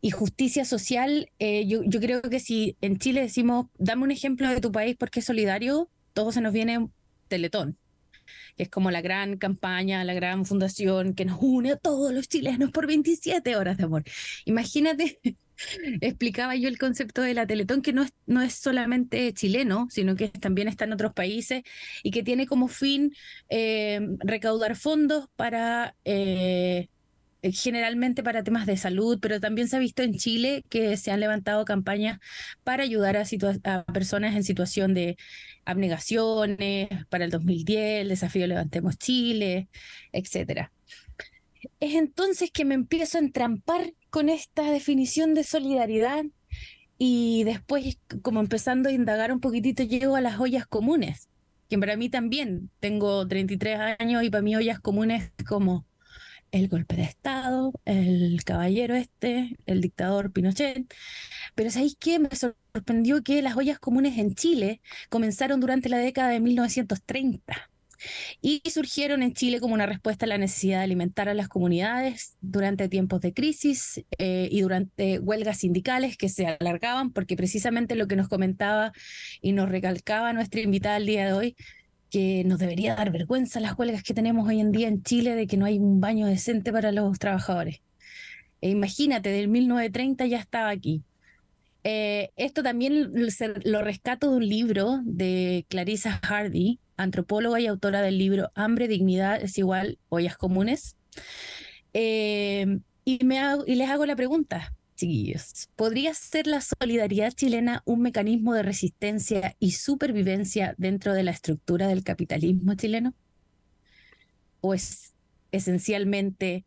[0.00, 4.48] y justicia social, eh, yo, yo creo que si en Chile decimos, dame un ejemplo
[4.48, 6.88] de tu país porque es solidario, todo se nos viene
[7.28, 7.76] teletón
[8.56, 12.28] que es como la gran campaña, la gran fundación que nos une a todos los
[12.28, 14.04] chilenos por 27 horas de amor.
[14.44, 15.20] Imagínate,
[16.00, 20.16] explicaba yo el concepto de la Teletón, que no es, no es solamente chileno, sino
[20.16, 21.62] que también está en otros países
[22.02, 23.14] y que tiene como fin
[23.48, 25.96] eh, recaudar fondos para...
[26.04, 26.88] Eh,
[27.42, 31.20] generalmente para temas de salud, pero también se ha visto en Chile que se han
[31.20, 32.18] levantado campañas
[32.64, 35.16] para ayudar a, personas en situación de
[35.64, 39.68] abnegaciones, para el 2010, el desafío Levantemos Chile,
[40.12, 40.70] etc.
[41.80, 46.24] Es entonces que me empiezo a entrampar con esta definición de solidaridad
[46.98, 51.28] y después, como empezando a indagar un poquitito, llego a las ollas comunes,
[51.68, 55.86] que para mí también tengo 33 años y para mí ollas comunes como
[56.52, 60.92] el golpe de Estado, el caballero este, el dictador Pinochet.
[61.54, 62.18] Pero ¿sabéis qué?
[62.18, 67.70] Me sorprendió que las ollas comunes en Chile comenzaron durante la década de 1930
[68.40, 72.36] y surgieron en Chile como una respuesta a la necesidad de alimentar a las comunidades
[72.40, 78.06] durante tiempos de crisis eh, y durante huelgas sindicales que se alargaban, porque precisamente lo
[78.06, 78.92] que nos comentaba
[79.40, 81.56] y nos recalcaba nuestra invitada el día de hoy
[82.10, 85.46] que nos debería dar vergüenza las huelgas que tenemos hoy en día en Chile de
[85.46, 87.80] que no hay un baño decente para los trabajadores.
[88.60, 91.02] E imagínate, del 1930 ya estaba aquí.
[91.84, 93.12] Eh, esto también
[93.64, 99.40] lo rescato de un libro de Clarissa Hardy, antropóloga y autora del libro Hambre, Dignidad
[99.40, 100.96] es igual, ollas comunes.
[101.94, 108.02] Eh, y, me y les hago la pregunta, chiquillos, ¿podría ser la solidaridad chilena un
[108.02, 113.14] mecanismo de resistencia y supervivencia dentro de la estructura del capitalismo chileno?
[114.60, 115.14] ¿O es
[115.52, 116.64] esencialmente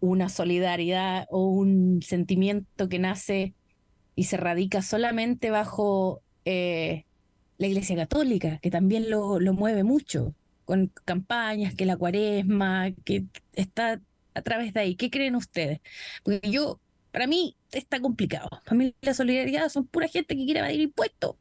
[0.00, 3.54] una solidaridad o un sentimiento que nace
[4.14, 7.04] y se radica solamente bajo eh,
[7.58, 10.34] la Iglesia Católica, que también lo, lo mueve mucho,
[10.64, 14.00] con campañas, que la cuaresma, que está
[14.34, 14.94] a través de ahí.
[14.96, 15.80] ¿Qué creen ustedes?
[16.22, 16.80] Porque yo,
[17.10, 18.48] para mí, está complicado.
[18.64, 21.36] Para mí la solidaridad son pura gente que quiere evadir impuestos.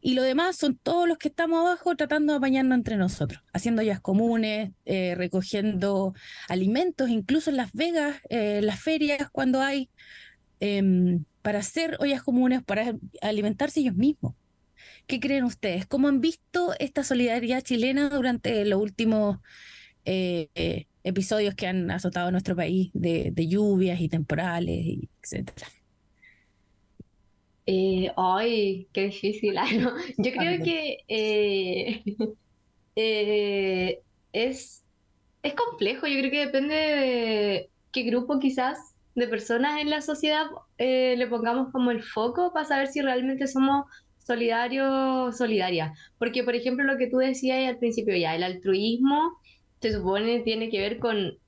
[0.00, 3.82] Y lo demás son todos los que estamos abajo tratando de apañarnos entre nosotros, haciendo
[3.82, 6.14] ollas comunes, eh, recogiendo
[6.48, 9.90] alimentos, incluso en Las Vegas, eh, las ferias cuando hay,
[10.60, 14.34] em, para hacer ollas comunes, para alimentarse ellos mismos.
[15.06, 15.86] ¿Qué creen ustedes?
[15.86, 19.38] ¿Cómo han visto esta solidaridad chilena durante los últimos
[20.06, 25.68] eh, eh, episodios que han azotado nuestro país de, lluvias y temporales, etcétera?
[27.64, 29.54] Eh, ay, qué difícil.
[30.18, 30.98] Yo creo que
[34.32, 34.84] es,
[35.42, 36.06] es complejo.
[36.06, 38.78] Yo creo que depende de qué grupo quizás
[39.14, 40.46] de personas en la sociedad
[40.78, 43.86] le pongamos como el foco para saber si realmente somos
[44.18, 45.94] solidario, solidaria.
[46.18, 49.38] Porque, por ejemplo, lo que tú decías al principio ya, el altruismo
[49.90, 51.38] se supone tiene que ver con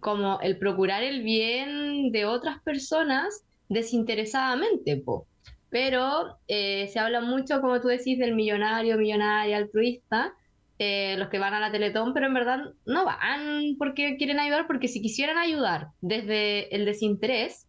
[0.00, 5.26] como el procurar el bien de otras personas desinteresadamente, po.
[5.70, 10.32] Pero eh, se habla mucho, como tú decís, del millonario, millonaria, altruista,
[10.78, 14.66] eh, los que van a la Teletón, pero en verdad no van porque quieren ayudar,
[14.66, 17.66] porque si quisieran ayudar desde el desinterés,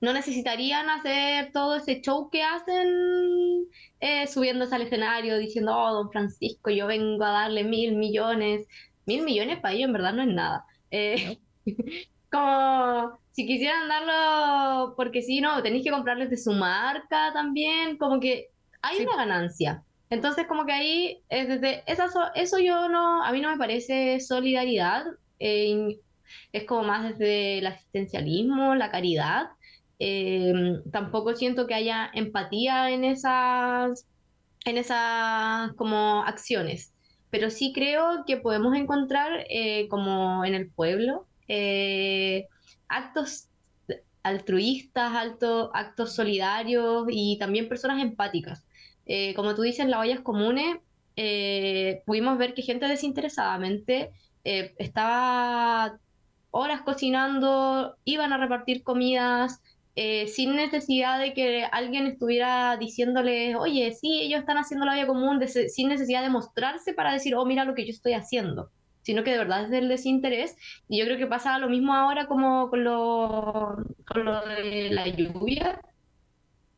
[0.00, 3.66] no necesitarían hacer todo ese show que hacen
[4.00, 8.66] eh, subiéndose al escenario diciendo, oh, don Francisco, yo vengo a darle mil millones.
[9.10, 10.64] Mil millones para ellos en verdad no es nada.
[10.92, 11.36] Eh,
[12.30, 18.20] como si quisieran darlo porque si no, tenéis que comprarles de su marca también, como
[18.20, 18.50] que
[18.82, 19.82] hay una ganancia.
[20.10, 22.06] Entonces, como que ahí, es desde esa,
[22.36, 25.06] eso yo no, a mí no me parece solidaridad,
[25.40, 25.98] eh,
[26.52, 29.50] es como más desde el asistencialismo, la caridad,
[29.98, 34.06] eh, tampoco siento que haya empatía en esas,
[34.64, 36.94] en esas como acciones,
[37.30, 42.46] pero sí creo que podemos encontrar eh, como en el pueblo eh,
[42.88, 43.48] actos
[44.22, 45.12] altruistas,
[45.72, 48.66] actos solidarios y también personas empáticas.
[49.34, 50.76] como tú dices, las ollas comunes,
[52.04, 54.10] pudimos ver que gente desinteresadamente
[54.44, 55.98] estaba
[56.50, 59.62] horas cocinando, iban a repartir comidas,
[59.96, 65.06] eh, sin necesidad de que alguien estuviera diciéndole, oye, sí, ellos están haciendo la vida
[65.06, 68.70] común, sin necesidad de mostrarse para decir, oh, mira lo que yo estoy haciendo,
[69.02, 70.56] sino que de verdad es del desinterés.
[70.88, 73.76] Y yo creo que pasa lo mismo ahora como con lo,
[74.06, 75.80] con lo de la lluvia,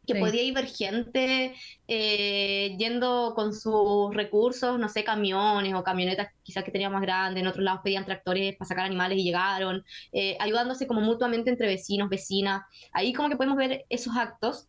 [0.07, 1.55] que podía ir gente
[1.87, 7.41] eh, yendo con sus recursos, no sé, camiones o camionetas quizás que tenían más grandes,
[7.41, 11.69] en otros lados pedían tractores para sacar animales y llegaron, eh, ayudándose como mutuamente entre
[11.69, 12.63] vecinos, vecinas.
[12.93, 14.67] Ahí como que podemos ver esos actos,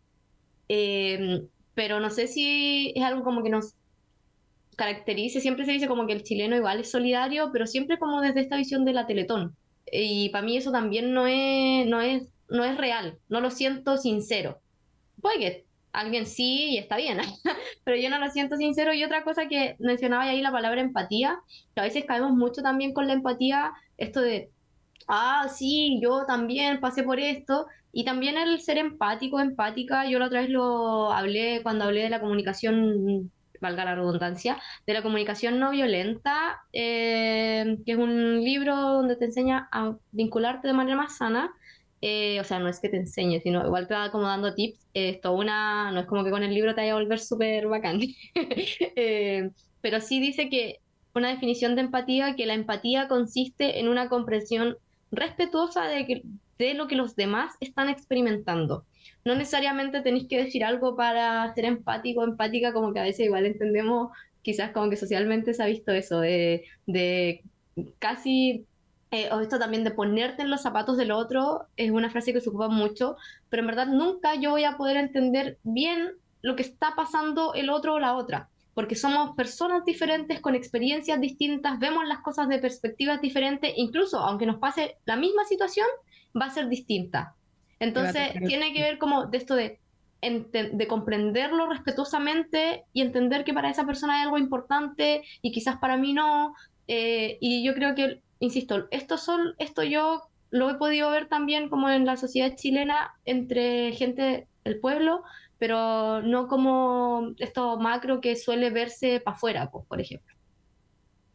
[0.70, 1.42] eh,
[1.74, 3.74] pero no sé si es algo como que nos
[4.76, 8.42] caracterice, siempre se dice como que el chileno igual es solidario, pero siempre como desde
[8.42, 9.56] esta visión de la Teletón.
[9.92, 13.98] Y para mí eso también no es, no es, no es real, no lo siento
[13.98, 14.63] sincero
[15.24, 17.20] puede que alguien sí y está bien,
[17.84, 18.94] pero yo no lo siento sincero.
[18.94, 21.40] Y otra cosa que mencionaba ahí la palabra empatía,
[21.74, 24.52] que a veces caemos mucho también con la empatía, esto de,
[25.08, 27.68] ah, sí, yo también pasé por esto.
[27.92, 32.10] Y también el ser empático, empática, yo la otra vez lo hablé cuando hablé de
[32.10, 34.58] la comunicación, valga la redundancia,
[34.88, 40.68] de la comunicación no violenta, eh, que es un libro donde te enseña a vincularte
[40.68, 41.54] de manera más sana
[42.06, 44.90] eh, o sea, no es que te enseñe, sino igual te va como dando tips.
[44.94, 48.02] Esto una, no es como que con el libro te vaya a volver súper bacán.
[48.96, 49.50] Eh,
[49.82, 50.80] pero sí dice que
[51.16, 54.76] una definición de empatía, que la empatía consiste en una comprensión
[55.12, 56.24] respetuosa de,
[56.58, 58.84] de lo que los demás están experimentando.
[59.24, 63.46] No necesariamente tenéis que decir algo para ser empático, empática, como que a veces igual
[63.46, 67.44] entendemos, quizás como que socialmente se ha visto eso, de, de
[68.00, 68.66] casi
[69.14, 72.42] eh, o esto también de ponerte en los zapatos del otro, es una frase que
[72.42, 73.16] se ocupa mucho,
[73.48, 77.70] pero en verdad nunca yo voy a poder entender bien lo que está pasando el
[77.70, 82.58] otro o la otra, porque somos personas diferentes con experiencias distintas, vemos las cosas de
[82.58, 85.86] perspectivas diferentes, incluso aunque nos pase la misma situación,
[86.36, 87.36] va a ser distinta.
[87.80, 89.80] Entonces, tiene que ver como de esto de,
[90.22, 95.98] de comprenderlo respetuosamente y entender que para esa persona hay algo importante y quizás para
[95.98, 96.56] mí no.
[96.88, 101.70] Eh, y yo creo que insisto, esto, son, esto yo lo he podido ver también
[101.70, 105.24] como en la sociedad chilena entre gente del pueblo,
[105.58, 110.36] pero no como esto macro que suele verse para afuera, pues, por ejemplo.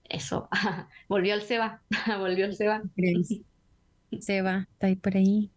[0.05, 0.49] Eso,
[1.09, 1.83] volvió el Seba,
[2.19, 2.83] volvió el Seba.
[4.21, 5.51] Seba, ¿está ahí por ahí?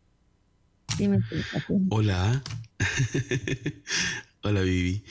[0.97, 1.19] Dime.
[1.89, 2.41] Hola,
[4.43, 5.03] Hola Vivi.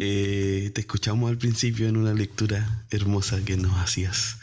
[0.00, 4.38] Eh, te escuchamos al principio en una lectura hermosa que nos hacías.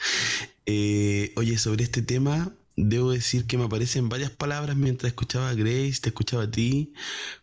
[0.68, 5.56] Eh, oye, sobre este tema, debo decir que me aparecen varias palabras mientras escuchaba a
[5.56, 6.94] Grace, te escuchaba a ti,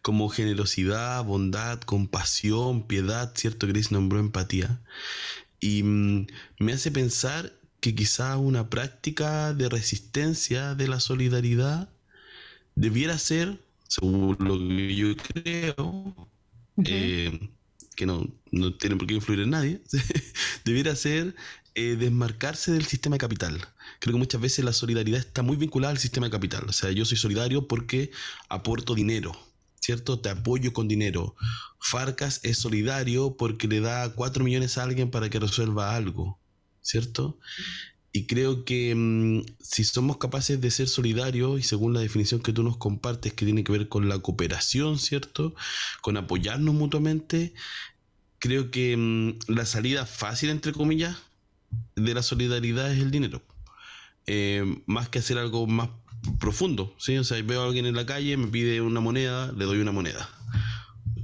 [0.01, 3.67] como generosidad, bondad, compasión, piedad, ¿cierto?
[3.67, 4.81] Grace nombró empatía.
[5.59, 6.27] Y mm,
[6.61, 11.89] me hace pensar que quizá una práctica de resistencia de la solidaridad
[12.77, 16.32] debiera ser, según lo que yo creo,
[16.85, 17.51] eh,
[17.95, 19.83] que no, no tiene por qué influir en nadie,
[20.65, 21.35] debiera ser
[21.75, 23.69] eh, desmarcarse del sistema de capital.
[23.99, 26.65] Creo que muchas veces la solidaridad está muy vinculada al sistema de capital.
[26.69, 28.11] O sea, yo soy solidario porque
[28.49, 29.33] aporto dinero,
[29.81, 30.21] ¿cierto?
[30.21, 31.35] Te apoyo con dinero.
[31.81, 36.39] Farcas es solidario porque le da 4 millones a alguien para que resuelva algo,
[36.83, 37.39] ¿cierto?
[38.13, 42.53] Y creo que mm, si somos capaces de ser solidarios, y según la definición que
[42.53, 45.55] tú nos compartes, que tiene que ver con la cooperación, ¿cierto?
[46.03, 47.55] Con apoyarnos mutuamente,
[48.39, 51.17] creo que mm, la salida fácil, entre comillas,
[51.97, 53.43] de la solidaridad es el dinero.
[54.27, 55.89] Eh, más que hacer algo más
[56.39, 57.17] profundo, ¿sí?
[57.19, 59.93] O sea, veo a alguien en la calle, me pide una moneda, le doy una
[59.93, 60.29] moneda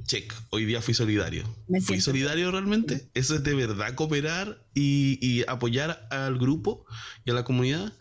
[0.08, 1.44] check, hoy día fui solidario.
[1.82, 3.08] ¿Fui solidario realmente?
[3.14, 6.84] ¿Eso es de verdad cooperar y, apoyar al grupo
[7.24, 7.92] y a la comunidad?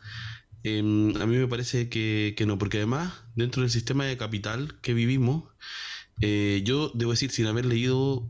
[0.64, 4.80] Em, a mí me parece que, que, no, porque además, dentro del sistema de capital
[4.82, 5.44] que vivimos,
[6.22, 8.28] eh, yo debo decir, sin haber leído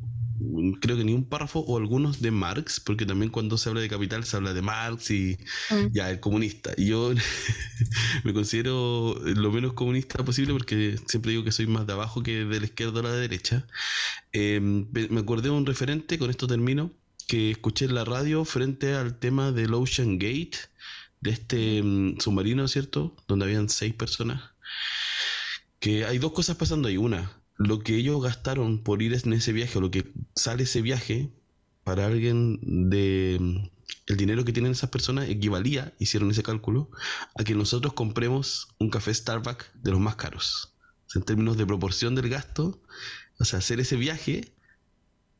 [0.79, 3.89] creo que ni un párrafo o algunos de Marx, porque también cuando se habla de
[3.89, 5.37] capital se habla de Marx y
[5.69, 5.93] mm.
[5.93, 6.73] ya el comunista.
[6.77, 7.13] Y yo
[8.23, 12.45] me considero lo menos comunista posible porque siempre digo que soy más de abajo que
[12.45, 13.67] de la izquierda o la derecha.
[14.31, 16.91] Em, me acordé de un referente, con esto termino,
[17.27, 20.57] que escuché en la radio frente al tema del Ocean Gate,
[21.21, 23.15] de este mm, submarino, ¿cierto?
[23.27, 24.41] Donde habían seis personas.
[25.79, 26.97] Que hay dos cosas pasando ahí.
[26.97, 30.81] Una, lo que ellos gastaron por ir en ese viaje o lo que sale ese
[30.81, 31.31] viaje
[31.83, 33.71] para alguien de
[34.07, 36.89] el dinero que tienen esas personas equivalía, hicieron ese cálculo,
[37.35, 40.73] a que nosotros compremos un café Starbucks de los más caros.
[41.15, 42.81] en términos de proporción del gasto,
[43.39, 44.53] o sea, hacer ese viaje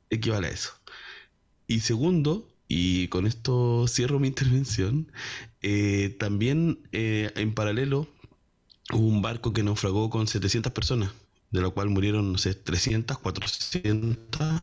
[0.09, 0.71] equivale a eso.
[1.67, 5.11] Y segundo, y con esto cierro mi intervención,
[5.61, 8.07] eh, también eh, en paralelo
[8.93, 11.11] hubo un barco que naufragó con 700 personas
[11.51, 14.61] de lo cual murieron, no sé, 300, 400,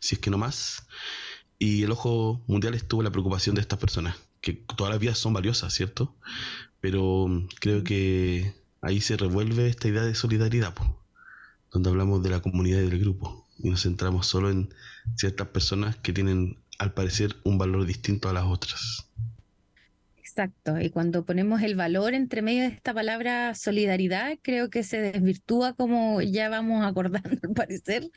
[0.00, 0.86] si es que no más.
[1.58, 5.32] Y el ojo mundial estuvo la preocupación de estas personas, que todas las vidas son
[5.32, 6.14] valiosas, ¿cierto?
[6.80, 7.26] Pero
[7.60, 10.74] creo que ahí se revuelve esta idea de solidaridad,
[11.70, 14.74] donde hablamos de la comunidad y del grupo, y nos centramos solo en
[15.16, 19.06] ciertas personas que tienen, al parecer, un valor distinto a las otras.
[20.32, 24.98] Exacto, y cuando ponemos el valor entre medio de esta palabra solidaridad, creo que se
[24.98, 28.10] desvirtúa como ya vamos acordando al parecer,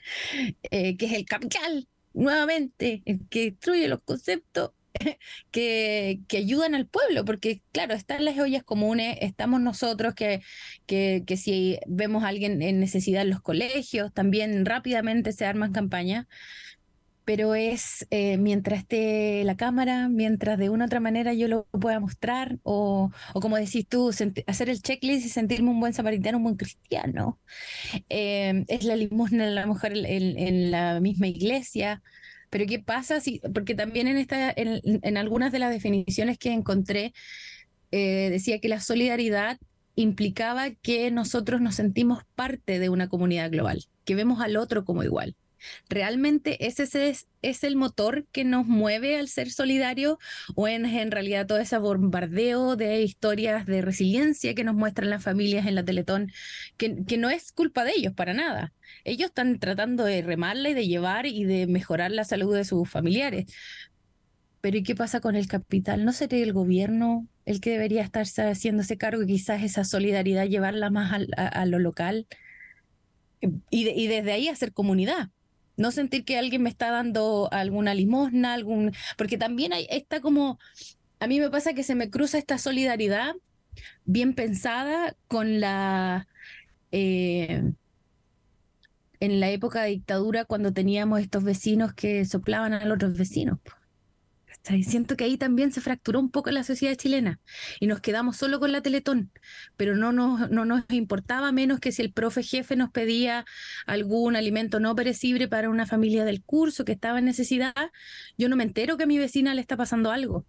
[0.71, 4.71] eh, que es el capital, nuevamente, el que destruye los conceptos
[5.51, 10.41] que, que, ayudan al pueblo, porque claro, están las ollas comunes, estamos nosotros que,
[10.85, 15.73] que, que, si vemos a alguien en necesidad en los colegios, también rápidamente se arman
[15.73, 16.27] campañas,
[17.25, 21.65] pero es eh, mientras esté la cámara, mientras de una u otra manera yo lo
[21.65, 24.11] pueda mostrar, o, como decís tú,
[24.47, 27.39] hacer el checklist y sentirme un buen samaritano, un buen cristiano.
[28.09, 32.01] Eh, es la limosna a lo mejor en, la misma iglesia.
[32.51, 36.53] Pero ¿qué pasa si, porque también en, esta, en, en algunas de las definiciones que
[36.53, 37.13] encontré,
[37.91, 39.57] eh, decía que la solidaridad
[39.95, 45.03] implicaba que nosotros nos sentimos parte de una comunidad global, que vemos al otro como
[45.03, 45.35] igual.
[45.89, 50.19] ¿Realmente ese es, es, el motor que nos mueve al ser solidario
[50.55, 55.23] o es en realidad todo ese bombardeo de historias de resiliencia que nos muestran las
[55.23, 56.31] familias en la Teletón,
[56.77, 58.73] que, que no es culpa de ellos para nada?
[59.03, 62.89] Ellos están tratando de remarla y de llevar y de mejorar la salud de sus
[62.89, 63.45] familiares.
[64.65, 66.05] Pero ¿y qué pasa con el capital?
[66.05, 71.13] ¿No sería el gobierno el que debería estar haciéndose cargo quizás esa solidaridad llevarla más
[71.37, 72.25] a, lo local?
[73.41, 75.29] Y, y, desde ahí hacer comunidad.
[75.77, 78.93] No sentir que alguien me está dando alguna limosna, algún.
[79.17, 80.59] Porque también hay, está como.
[81.19, 83.35] A mí me pasa que se me cruza esta solidaridad
[84.05, 86.27] bien pensada con la.
[86.91, 87.63] Eh,
[89.19, 93.59] en la época de dictadura, cuando teníamos estos vecinos que soplaban a los otros vecinos.
[94.83, 97.39] Siento que ahí también se fracturó un poco la sociedad chilena
[97.79, 99.31] y nos quedamos solo con la Teletón,
[99.77, 103.45] pero no nos, no nos importaba menos que si el profe jefe nos pedía
[103.85, 107.75] algún alimento no perecible para una familia del curso que estaba en necesidad,
[108.37, 110.45] yo no me entero que a mi vecina le está pasando algo.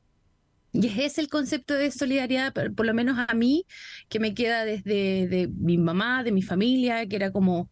[0.73, 3.67] Y ese es el concepto de solidaridad, por, lo menos a mí,
[4.09, 7.71] que me queda desde de mi mamá, de mi familia, que era como,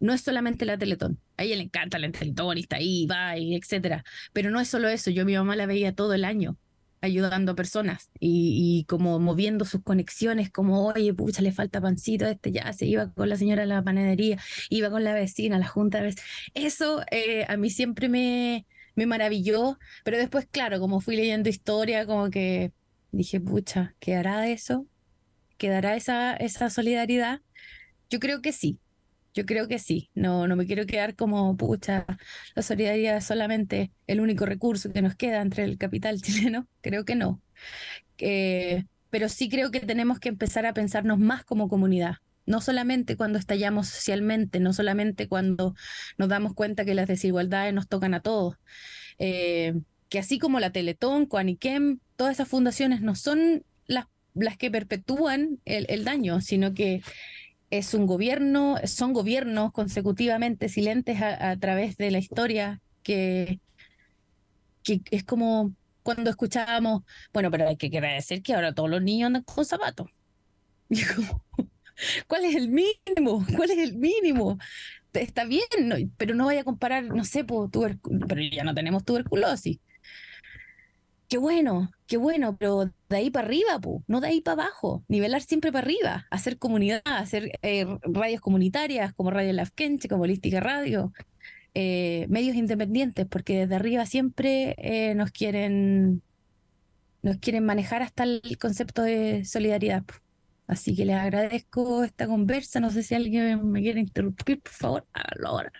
[0.00, 1.20] no es solamente la Teletón.
[1.40, 4.04] A ella le encanta la Teletón ahí, va, y etcétera.
[4.34, 5.10] Pero no es solo eso.
[5.10, 6.58] Yo mi mamá la veía todo el año
[7.00, 12.52] ayudando a personas y, como moviendo sus conexiones, como, oye, pucha, le falta pancito, este
[12.52, 14.38] ya se iba con la señora a la panadería,
[14.68, 16.14] iba con la vecina, la junta de
[16.52, 22.04] Eso eh, a mí siempre me, me maravilló, pero después, claro, como fui leyendo historia,
[22.04, 22.72] como que
[23.12, 24.86] dije, pucha, ¿quedará eso?
[25.56, 27.40] ¿Quedará esa, esa solidaridad?
[28.10, 28.78] Yo creo que sí,
[29.40, 32.04] yo creo que sí, no, no me quiero quedar como, pucha,
[32.54, 37.06] la solidaridad es solamente el único recurso que nos queda entre el capital chileno, creo
[37.06, 37.40] que no.
[38.18, 43.16] Eh, pero sí creo que tenemos que empezar a pensarnos más como comunidad, no solamente
[43.16, 45.74] cuando estallamos socialmente, no solamente cuando
[46.18, 48.56] nos damos cuenta que las desigualdades nos tocan a todos.
[49.18, 49.74] Eh,
[50.10, 54.04] que así como la Teletón, Coaniquem, todas esas fundaciones no son las,
[54.34, 57.00] las que perpetúan el, el daño, sino que
[57.70, 63.60] es un gobierno, son gobiernos consecutivamente silentes a, través de la historia que,
[64.84, 67.02] es como cuando escuchábamos,
[67.32, 70.08] bueno, pero hay que decir que ahora todos los niños andan con zapatos.
[72.26, 73.44] ¿Cuál es el mínimo?
[73.56, 74.58] ¿Cuál es el mínimo?
[75.12, 77.98] Está bien, pero no vaya a comparar, no sé, pero
[78.40, 79.78] ya no tenemos tuberculosis
[81.30, 85.42] qué bueno, qué bueno, pero de ahí para arriba, no de ahí para abajo, nivelar
[85.42, 91.12] siempre para arriba, hacer comunidad, hacer eh, radios comunitarias como Radio Lafkenche, como Holística Radio,
[91.74, 96.20] eh, medios independientes, porque desde arriba siempre eh, nos quieren
[97.22, 100.04] nos quieren manejar hasta el concepto de solidaridad.
[100.66, 102.80] Así que les agradezco esta conversa.
[102.80, 105.72] No sé si alguien me quiere interrumpir, por favor, hágalo ahora.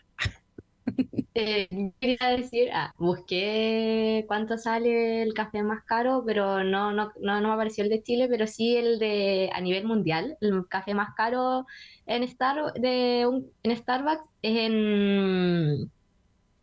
[1.35, 7.41] Eh, quería decir, ah, busqué cuánto sale el café más caro, pero no, no, no,
[7.41, 10.37] me apareció el de Chile, pero sí el de a nivel mundial.
[10.41, 11.67] El café más caro
[12.07, 15.91] en, Star, de un, en Starbucks es en...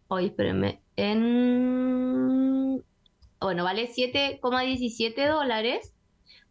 [0.09, 0.81] Hoy, espérenme.
[0.97, 2.83] En...
[3.39, 5.93] Bueno, vale 7,17 dólares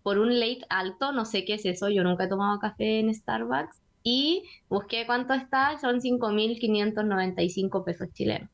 [0.03, 1.13] por un late alto.
[1.13, 5.35] No sé qué es eso, yo nunca he tomado café en Starbucks y busqué cuánto
[5.35, 8.49] está, son 5.595 pesos chilenos.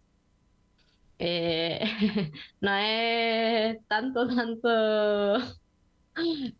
[1.18, 1.80] Eh,
[2.60, 4.68] no es tanto, tanto.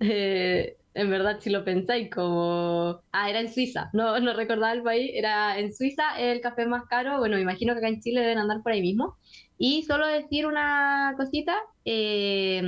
[0.01, 3.03] Eh, en verdad, si lo pensáis, como.
[3.13, 6.85] Ah, era en Suiza, no, no recordaba el país, era en Suiza el café más
[6.89, 7.19] caro.
[7.19, 9.19] Bueno, me imagino que acá en Chile deben andar por ahí mismo.
[9.59, 11.55] Y solo decir una cosita.
[11.85, 12.63] Eh,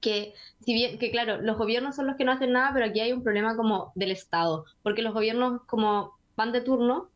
[0.00, 0.34] que
[0.68, 3.10] si bien, que claro, los gobiernos son los que no hacen nada, pero aquí hay
[3.14, 7.08] un problema como del Estado, porque los gobiernos como van de turno,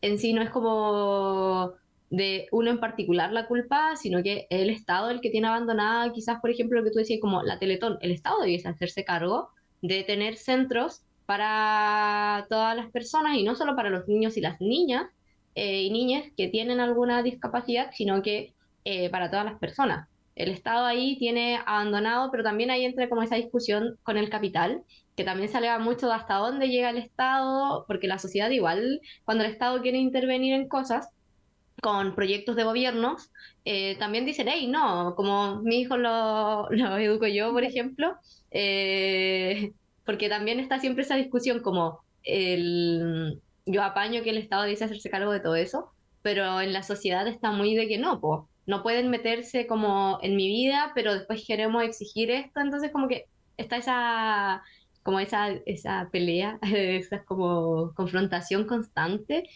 [0.00, 1.72] en sí no es como
[2.08, 6.40] de uno en particular la culpa, sino que el Estado el que tiene abandonada, quizás
[6.40, 9.48] por ejemplo lo que tú decías como la Teletón, el Estado debiese hacerse cargo
[9.82, 14.60] de tener centros para todas las personas y no solo para los niños y las
[14.60, 15.10] niñas
[15.56, 18.54] eh, y niñas que tienen alguna discapacidad, sino que
[18.84, 20.09] eh, para todas las personas
[20.42, 24.82] el Estado ahí tiene abandonado, pero también ahí entra como esa discusión con el capital,
[25.16, 29.00] que también se alega mucho de hasta dónde llega el Estado, porque la sociedad igual,
[29.24, 31.08] cuando el Estado quiere intervenir en cosas,
[31.82, 33.30] con proyectos de gobiernos,
[33.64, 38.16] eh, también dicen, hey, no, como mi hijo lo, lo educo yo, por ejemplo,
[38.50, 39.72] eh,
[40.04, 45.10] porque también está siempre esa discusión como el, yo apaño que el Estado dice hacerse
[45.10, 45.90] cargo de todo eso,
[46.22, 50.36] pero en la sociedad está muy de que no, pues no pueden meterse como en
[50.36, 53.26] mi vida, pero después queremos exigir esto, entonces como que
[53.56, 54.62] está esa
[55.02, 59.48] como esa, esa pelea, esa como confrontación constante.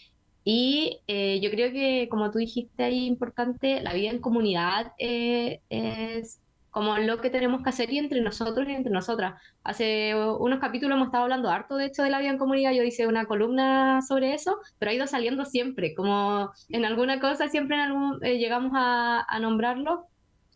[0.44, 5.60] Y eh, yo creo que, como tú dijiste ahí, importante, la vida en comunidad eh,
[5.70, 6.40] es
[6.74, 9.40] como lo que tenemos que hacer y entre nosotros y entre nosotras.
[9.62, 12.82] Hace unos capítulos hemos estado hablando harto, de hecho, de la vida en comunidad, yo
[12.82, 17.76] hice una columna sobre eso, pero ha ido saliendo siempre, como en alguna cosa siempre
[17.76, 20.08] en algún, eh, llegamos a, nombrarlo.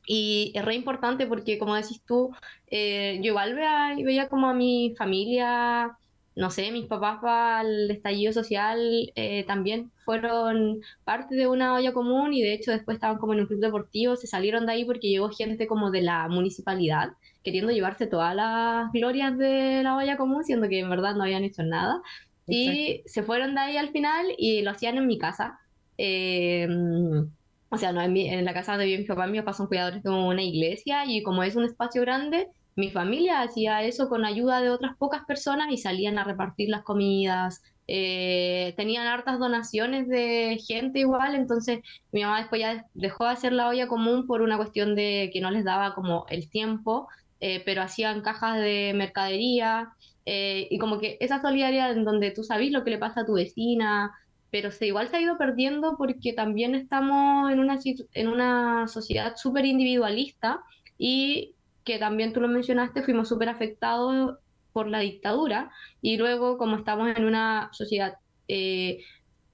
[0.09, 2.35] Y es re importante porque, como decís tú,
[2.67, 5.97] eh, yo igual veía, veía como a mi familia
[6.39, 8.79] no sé, mis papás para el estallido social
[9.17, 13.41] eh, también fueron parte de una olla común y de hecho después estaban como en
[13.41, 17.11] un club deportivo, se salieron de ahí porque llegó gente como de la municipalidad
[17.43, 21.43] queriendo llevarse todas las glorias de la olla común, siendo que en verdad no habían
[21.45, 22.03] hecho nada.
[22.47, 25.59] Y se fueron de ahí al final y lo hacían en mi casa.
[25.97, 27.31] Em,
[27.71, 30.11] o sea, no en, en la casa de mi papá, mis papás son cuidadores de
[30.11, 32.49] una iglesia y como es un espacio grande,
[32.79, 36.85] mi familia hacía eso con ayuda de otras pocas personas y salían a repartir las
[36.85, 37.61] comidas.
[37.89, 41.81] Eh, tenían hartas donaciones de gente igual, entonces
[42.13, 45.41] mi mamá después ya dejó de hacer la olla común por una cuestión de que
[45.41, 47.09] no les daba como el tiempo,
[47.41, 49.89] eh, pero hacían cajas de mercadería
[50.25, 53.27] eh, y como que esa solidaridad en donde tú sabes lo que le pasa a
[53.27, 54.13] tu vecina,
[54.53, 57.81] pero se, igual se ha ido perdiendo porque también estamos en una,
[58.15, 60.61] en una sociedad súper individualista
[60.97, 61.57] y
[61.89, 64.37] que también tú lo mencionaste, fuimos súper afectados
[64.75, 65.71] por la dictadura
[66.03, 68.99] y luego como estamos en una sociedad eh,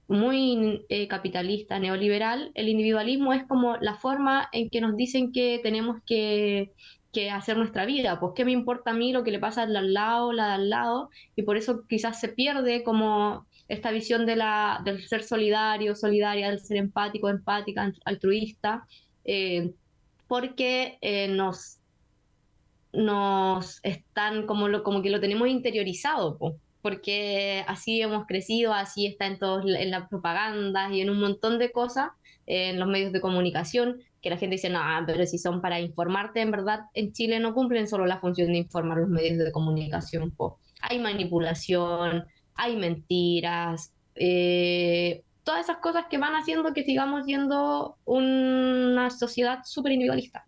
[0.09, 5.61] muy eh, capitalista, neoliberal, el individualismo es como la forma en que nos dicen que
[5.63, 6.73] tenemos que,
[7.13, 8.19] que, hacer nuestra vida.
[8.19, 10.69] Pues qué me importa a mí lo que le pasa al lado, la de al
[10.69, 15.95] lado, y por eso quizás se pierde como esta visión de la, del ser solidario,
[15.95, 18.85] solidaria, del ser empático, empática, altruista,
[19.23, 19.73] eh,
[20.27, 21.79] porque eh, nos,
[22.95, 26.37] nos están como, lo, como que lo tenemos interiorizado.
[26.81, 31.57] porque así hemos crecido, así está en todos en las propagandas y en un montón
[31.57, 32.09] de cosas,
[32.45, 36.41] en los medios de comunicación, que la gente dice, no, pero si son para informarte,
[36.41, 40.33] en verdad en Chile no cumplen solo la función de informar los medios de comunicación.
[40.81, 49.09] Hay manipulación, hay mentiras, eh, todas esas cosas que van haciendo que sigamos siendo una
[49.09, 50.45] sociedad súper individualista.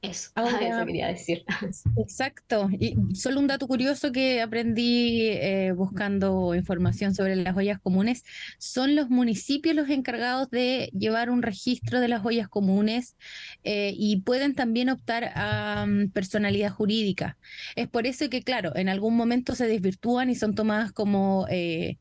[0.00, 0.30] Eso,
[0.60, 1.44] eso quería decir.
[1.96, 2.68] Exacto.
[2.78, 8.24] Y solo un dato curioso que aprendí eh, buscando información sobre las ollas comunes,
[8.58, 13.16] son los municipios los encargados de llevar un registro de las ollas comunes
[13.64, 17.36] eh, y pueden también optar a mm, personalidad jurídica.
[17.74, 21.46] Es por eso que, claro, en algún momento se desvirtúan y son tomadas como...
[21.50, 21.98] Eh,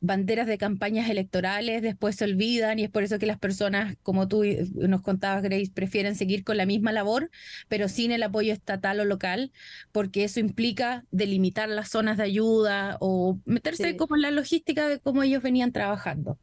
[0.00, 4.28] banderas de campañas electorales después se olvidan y es por eso que las personas, como
[4.28, 4.44] tú
[4.74, 7.30] nos contabas, Grace, prefieren seguir con la misma labor,
[7.68, 9.52] pero sin el apoyo estatal o local,
[9.92, 15.00] porque eso implica delimitar las zonas de ayuda o meterse como en la logística de
[15.00, 16.38] cómo ellos venían trabajando.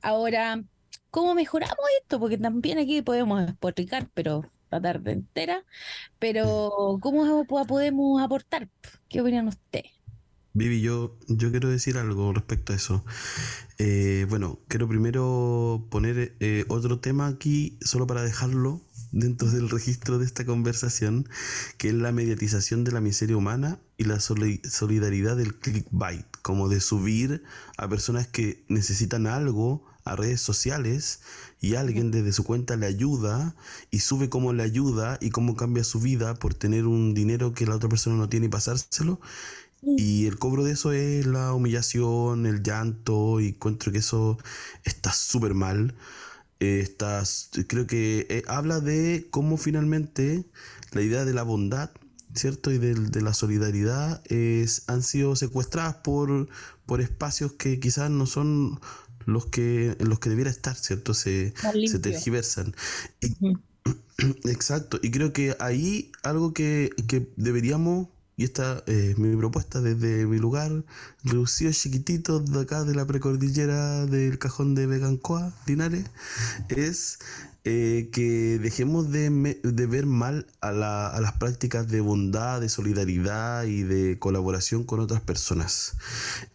[0.00, 0.62] Ahora,
[1.10, 2.20] ¿cómo mejoramos esto?
[2.20, 5.64] Porque también aquí podemos explicar, pero la tarde entera,
[6.18, 8.68] pero ¿cómo podemos aportar?
[9.08, 10.01] ¿Qué opinan ustedes?
[10.54, 13.04] Vivi, yo, yo quiero decir algo respecto a eso.
[13.78, 20.18] Eh, bueno, quiero primero poner eh, otro tema aquí, solo para dejarlo dentro del registro
[20.18, 21.26] de esta conversación,
[21.78, 26.80] que es la mediatización de la miseria humana y la solidaridad del clickbait, como de
[26.80, 27.42] subir
[27.78, 31.20] a personas que necesitan algo a redes sociales
[31.60, 33.54] y alguien desde su cuenta le ayuda
[33.90, 37.66] y sube cómo le ayuda y cómo cambia su vida por tener un dinero que
[37.66, 39.20] la otra persona no tiene y pasárselo
[39.82, 44.38] y el cobro de eso es la humillación, el llanto, y encuentro que eso
[44.84, 45.94] está súper mal.
[46.60, 46.96] Eh,
[47.66, 50.44] creo que eh, habla de cómo finalmente
[50.92, 51.90] la idea de la bondad,
[52.34, 52.70] ¿cierto?
[52.70, 56.48] Y de, de la solidaridad es, han sido secuestradas por,
[56.86, 58.80] por espacios que quizás no son
[59.26, 61.14] los que, en los que debiera estar, ¿cierto?
[61.14, 61.54] Se,
[61.86, 62.74] se tergiversan.
[64.44, 70.26] Exacto, y creo que ahí algo que, que deberíamos y esta es mi propuesta desde
[70.26, 70.84] mi lugar,
[71.22, 76.06] reducido chiquitito de acá de la precordillera del cajón de Vegancoa, Linares,
[76.68, 77.18] es
[77.64, 79.30] eh, que dejemos de,
[79.86, 85.94] ver mal a, las prácticas de bondad, de solidaridad y de colaboración con otras personas.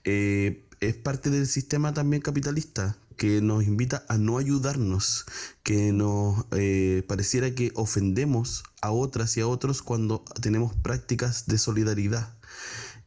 [0.04, 5.26] Eh, es parte del sistema también capitalista que nos invita a no ayudarnos,
[5.64, 11.58] que nos eh, pareciera que ofendemos a otras y a otros cuando tenemos prácticas de
[11.58, 12.38] solidaridad.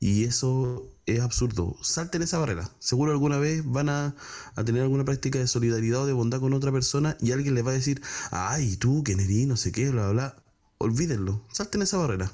[0.00, 1.76] Y eso es absurdo.
[1.82, 2.70] Salten esa barrera.
[2.78, 4.14] Seguro alguna vez van a,
[4.54, 7.66] a, tener alguna práctica de solidaridad o de bondad con otra persona y alguien les
[7.66, 10.42] va a decir, ay, tú, que no sé qué, bla, bla, bla.
[10.78, 11.44] Olvídenlo.
[11.52, 12.32] Salten esa barrera.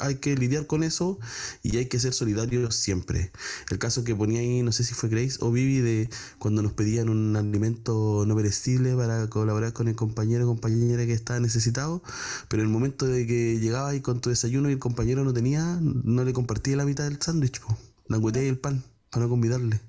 [0.00, 1.18] Hay que lidiar con eso
[1.62, 3.32] y hay que ser solidarios siempre.
[3.70, 6.72] El caso que ponía ahí, no sé si fue Grace o Vivi, de cuando nos
[6.72, 12.02] pedían un alimento no perecible para colaborar con el compañero o compañera que estaba necesitado,
[12.48, 15.78] pero el momento de que llegaba ahí con tu desayuno y el compañero no tenía,
[15.80, 17.60] no le compartía la mitad del sándwich,
[18.06, 19.80] la y el pan, para no convidarle.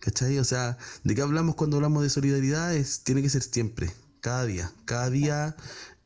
[0.00, 0.38] ¿Cachai?
[0.38, 2.74] O sea, ¿de qué hablamos cuando hablamos de solidaridad?
[2.74, 4.72] Es, tiene que ser siempre, cada día.
[4.84, 5.56] Cada día,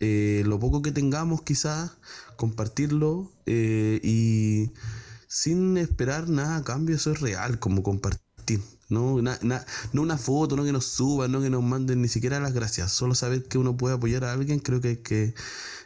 [0.00, 1.92] eh, lo poco que tengamos quizás
[2.36, 4.70] compartirlo eh, y
[5.28, 8.62] sin esperar nada a cambio, eso es real, como compartir.
[8.88, 12.90] No, una foto, no que nos suban, no que nos manden ni siquiera las gracias.
[12.90, 15.34] Solo saber que uno puede apoyar a alguien, creo que hay que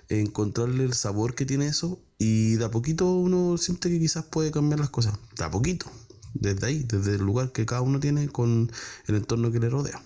[0.08, 2.00] encontrarle el sabor que tiene eso.
[2.16, 5.18] Y de a poquito uno siente que quizás puede cambiar las cosas.
[5.36, 5.90] De a poquito.
[6.32, 8.72] Desde ahí, desde el lugar que cada uno tiene con
[9.06, 10.00] el entorno que le rodea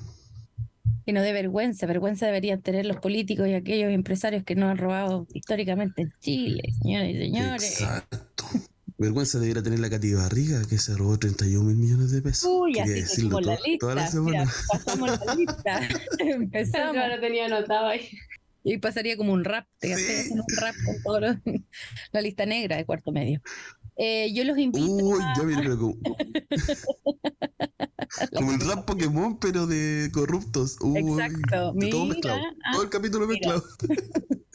[1.06, 1.86] que no dé vergüenza.
[1.86, 6.62] Vergüenza deberían tener los políticos y aquellos empresarios que nos han robado históricamente en Chile,
[6.82, 7.80] señores y señores.
[7.80, 8.44] Exacto.
[8.98, 12.50] Vergüenza debería tener la Cati Barriga, que se robó 31 mil millones de pesos.
[12.52, 13.78] Uy, así decirlo la lista.
[13.78, 14.52] Toda la semana.
[14.72, 15.88] pasamos la lista.
[16.18, 16.96] Empezamos.
[16.96, 18.08] Yo lo tenía anotado ahí.
[18.64, 20.32] Y pasaría como un rap, te sí.
[20.32, 21.20] un rap con todo
[22.12, 23.40] la lista negra de cuarto medio.
[24.00, 24.86] Eh, yo los invito.
[24.86, 25.34] Uy, a...
[25.36, 25.68] ya viene,
[28.34, 30.76] Como el rap Pokémon, pero de corruptos.
[30.94, 31.74] Exacto.
[31.90, 32.40] todo mezclado.
[32.64, 33.64] Ah, todo el capítulo mezclado.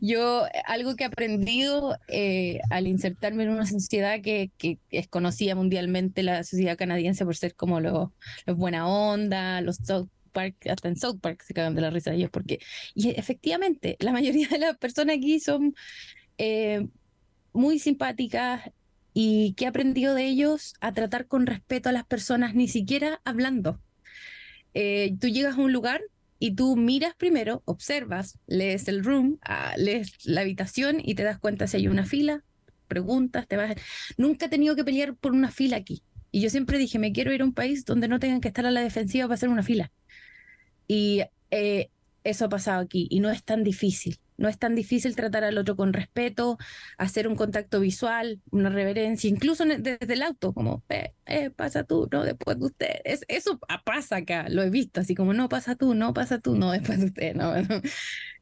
[0.00, 5.54] Yo, algo que he aprendido eh, al insertarme en una sociedad que, que, es conocida
[5.54, 8.08] mundialmente, la sociedad canadiense, por ser como los
[8.46, 12.16] buena onda, los South Park, hasta en South Park se cagan de la risa de
[12.16, 12.58] ellos, porque,
[12.94, 15.76] y efectivamente, la mayoría de las personas aquí son
[16.38, 16.88] eh,
[17.52, 18.70] muy simpáticas
[19.14, 23.20] y que he aprendido de ellos a tratar con respeto a las personas, ni siquiera
[23.24, 23.80] hablando.
[24.74, 26.02] Eh, tú llegas a un lugar
[26.38, 31.38] y tú miras primero, observas, lees el room, ah, lees la habitación y te das
[31.38, 32.42] cuenta si hay una fila,
[32.88, 33.74] preguntas, te vas.
[34.16, 36.02] Nunca he tenido que pelear por una fila aquí.
[36.30, 38.66] Y yo siempre dije, me quiero ir a un país donde no tengan que estar
[38.66, 39.92] a la defensiva para hacer una fila.
[40.88, 41.90] Y eh,
[42.24, 44.18] eso ha pasado aquí y no es tan difícil.
[44.42, 46.58] No es tan difícil tratar al otro con respeto,
[46.98, 52.08] hacer un contacto visual, una reverencia, incluso desde el auto, como, eh, eh, pasa tú,
[52.10, 52.88] no después de usted.
[53.28, 56.72] eso pasa acá, lo he visto, así como, no pasa tú, no pasa tú, no
[56.72, 57.36] después de usted.
[57.42, 57.54] No,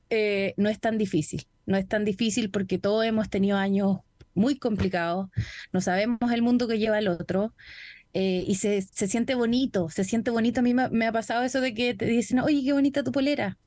[0.09, 3.99] eh, no es tan difícil, no es tan difícil porque todos hemos tenido años
[4.33, 5.29] muy complicados,
[5.71, 7.55] no sabemos el mundo que lleva el otro.
[8.13, 10.61] Eh, y se, se, siente bonito, se siente bonito.
[10.61, 13.59] A mí me, ha pasado eso de que te dicen, oye, qué bonita tu polera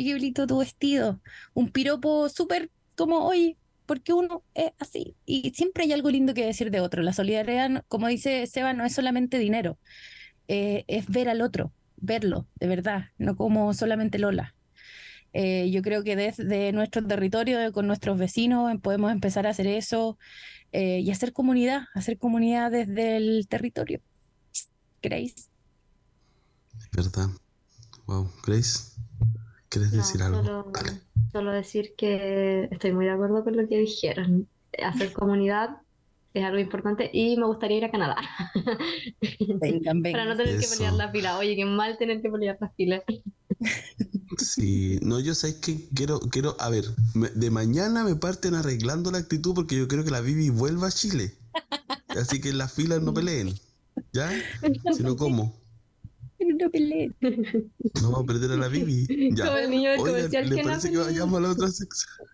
[0.00, 1.20] oye, qué tu vestido.
[1.54, 3.56] Un piropo súper como, oye,
[3.86, 5.16] porque uno es así.
[5.26, 7.02] Y siempre hay algo lindo que decir de otro.
[7.02, 9.78] La solidaridad, como dice Seba, no es solamente dinero,
[10.48, 14.54] eh, es ver al otro, verlo, de verdad, no como solamente Lola.
[15.34, 20.18] Eh, yo creo que desde nuestro territorio, con nuestros vecinos, podemos empezar a hacer eso
[20.72, 24.00] eh, y hacer comunidad, hacer comunidad desde el territorio.
[25.02, 25.48] Grace.
[26.92, 27.28] ¿Verdad?
[28.06, 28.91] Wow, Grace.
[29.72, 30.70] ¿Quieres decir algo?
[31.32, 34.46] Solo, decir que estoy muy de acuerdo con lo que dijeron.
[34.84, 35.78] Hacer comunidad
[36.34, 38.16] es algo importante y me gustaría ir a Canadá.
[40.12, 41.38] Para no tener que pelear la fila.
[41.38, 43.02] Oye, qué mal tener que pelear las filas.
[44.36, 46.84] Sí, no, yo sé que quiero, quiero, a ver,
[47.14, 50.92] de mañana me parten arreglando la actitud porque yo quiero que la Vivi vuelva a
[50.92, 51.32] Chile.
[52.08, 53.54] Así que las filas no peleen.
[54.12, 54.30] ¿Ya?
[54.94, 55.61] Si no, ¿cómo?
[56.44, 57.14] No peleen.
[57.20, 59.34] No vamos a perder a la Bibi.
[59.34, 59.46] Ya.
[59.46, 62.26] Como el niño del Oigan, comercial ¿le que parece que vayamos a la otra sección?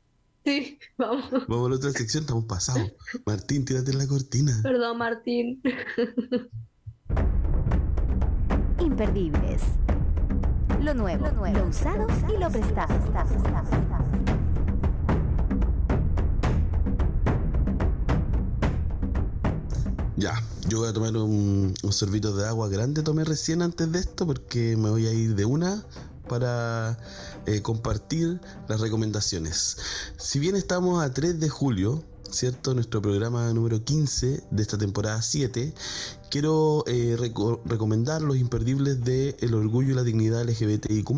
[0.45, 1.31] Sí, vamos.
[1.49, 2.93] Vamos a la otra sección, estamos pasados.
[3.27, 4.59] Martín, tírate en la cortina.
[4.63, 5.61] Perdón, Martín.
[8.81, 9.63] Imperdibles.
[10.81, 12.95] Lo nuevo, lo, nuevo, lo usado y lo prestado.
[20.17, 20.35] Ya,
[20.69, 24.27] yo voy a tomar un, un sorbito de agua grande, tomé recién antes de esto
[24.27, 25.85] porque me voy a ir de una
[26.29, 26.99] para
[27.47, 29.79] eh, compartir las recomendaciones.
[30.19, 32.75] Si bien estamos a 3 de julio, ¿cierto?
[32.75, 35.73] Nuestro programa número 15 de esta temporada 7,
[36.31, 37.17] quiero eh,
[37.65, 41.09] recomendar los imperdibles de El Orgullo y la Dignidad LGBTIQ+.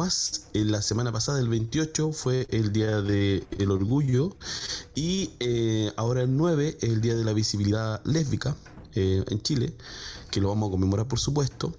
[0.54, 4.36] En la semana pasada, el 28, fue el Día del el Orgullo
[4.94, 8.56] y eh, ahora el 9 es el Día de la Visibilidad Lésbica.
[8.94, 9.74] Eh, en Chile,
[10.30, 11.74] que lo vamos a conmemorar por supuesto.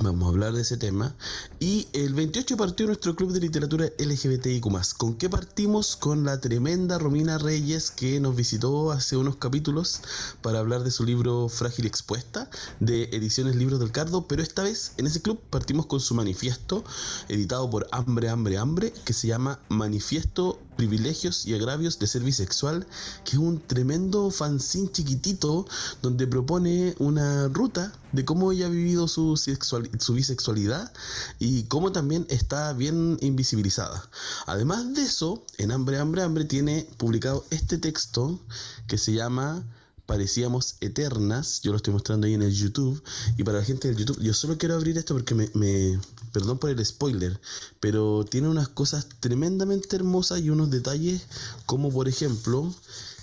[0.00, 1.12] Vamos a hablar de ese tema.
[1.58, 4.64] Y el 28 partió nuestro club de literatura LGBTIQ.
[4.96, 5.96] ¿Con qué partimos?
[5.96, 10.00] Con la tremenda Romina Reyes que nos visitó hace unos capítulos
[10.40, 14.28] para hablar de su libro Frágil Expuesta de Ediciones Libros del Cardo.
[14.28, 16.84] Pero esta vez en ese club partimos con su manifiesto
[17.28, 22.86] editado por Hambre, Hambre, Hambre que se llama Manifiesto privilegios y agravios de ser bisexual,
[23.24, 25.66] que es un tremendo fanzine chiquitito
[26.02, 30.92] donde propone una ruta de cómo ella ha vivido su, su bisexualidad
[31.40, 34.08] y cómo también está bien invisibilizada.
[34.46, 38.38] Además de eso, en Hambre, Hambre, Hambre tiene publicado este texto
[38.86, 39.64] que se llama
[40.08, 41.60] parecíamos eternas.
[41.60, 43.00] Yo lo estoy mostrando ahí en el YouTube.
[43.36, 46.00] Y para la gente del YouTube, yo solo quiero abrir esto porque me, me,
[46.32, 47.40] Perdón por el spoiler,
[47.80, 51.22] pero tiene unas cosas tremendamente hermosas y unos detalles
[51.66, 52.72] como por ejemplo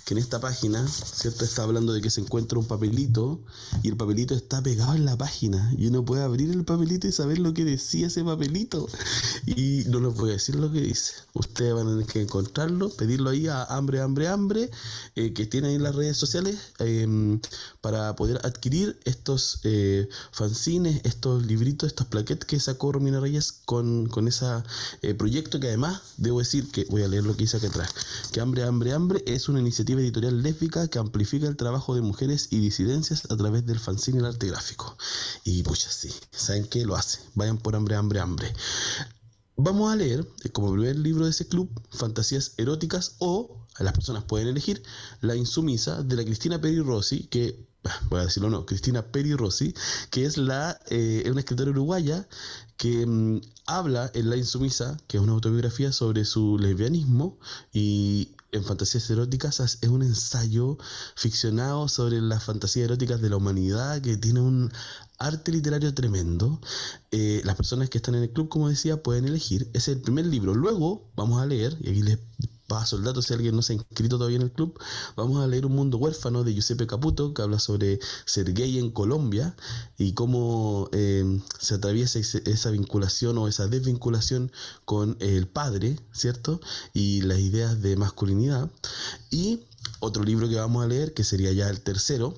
[0.06, 1.44] que en esta página, ¿cierto?
[1.44, 3.40] Está hablando de que se encuentra un papelito
[3.82, 7.12] y el papelito está pegado en la página y uno puede abrir el papelito y
[7.12, 8.86] saber lo que decía ese papelito.
[9.46, 11.14] Y no les voy a decir lo que dice.
[11.34, 14.70] Ustedes van a tener que encontrarlo, pedirlo ahí a Hambre, Hambre, Hambre,
[15.16, 17.40] eh, que tienen en las redes sociales em,
[17.80, 24.06] para poder adquirir estos eh, fanzines, estos libritos, estas plaquettes que sacó Romina Reyes con,
[24.06, 24.46] con ese
[25.02, 27.90] eh, proyecto que además, debo decir que voy a leer lo que dice acá atrás,
[28.30, 32.48] que Hambre, Hambre, Hambre es una iniciativa editorial lésbica que amplifica el trabajo de mujeres
[32.50, 34.96] y disidencias a través del fanzine y el arte gráfico.
[35.44, 36.84] Y pues sí, ¿saben qué?
[36.84, 37.20] Lo hace.
[37.34, 38.52] Vayan por hambre, hambre, hambre.
[39.56, 44.48] Vamos a leer, como primer libro de ese club, Fantasías Eróticas o, las personas pueden
[44.48, 44.82] elegir,
[45.22, 47.66] La Insumisa de la Cristina Peri Rossi, que
[48.10, 49.74] voy a decirlo no, Cristina Peri Rossi,
[50.10, 52.28] que es la eh, una escritora uruguaya
[52.76, 57.38] que mm, habla en La Insumisa, que es una autobiografía sobre su lesbianismo
[57.72, 60.78] y en fantasías eróticas es un ensayo
[61.14, 64.72] ficcionado sobre las fantasías eróticas de la humanidad que tiene un
[65.18, 66.60] arte literario tremendo.
[67.10, 69.70] Eh, las personas que están en el club, como decía, pueden elegir.
[69.72, 70.54] es el primer libro.
[70.54, 72.18] Luego vamos a leer, y aquí les
[72.66, 74.78] paso el dato si alguien no se ha inscrito todavía en el club,
[75.16, 78.90] vamos a leer Un Mundo Huérfano de Giuseppe Caputo, que habla sobre ser gay en
[78.90, 79.56] Colombia
[79.98, 84.52] y cómo eh, se atraviesa esa vinculación o esa desvinculación
[84.84, 86.60] con el padre, ¿cierto?
[86.92, 88.70] Y las ideas de masculinidad.
[89.30, 89.64] Y
[90.00, 92.34] otro libro que vamos a leer, que sería ya el tercero,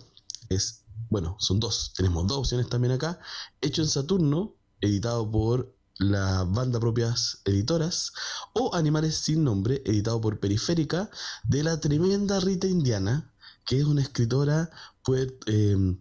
[0.48, 3.18] es, bueno, son dos, tenemos dos opciones también acá,
[3.60, 8.12] Hecho en Saturno, editado por la banda propias editoras,
[8.53, 11.11] o Animales sin nombre, editado por Periférica,
[11.45, 13.33] de la tremenda Rita Indiana,
[13.66, 14.70] que es una escritora,
[15.03, 15.35] pues,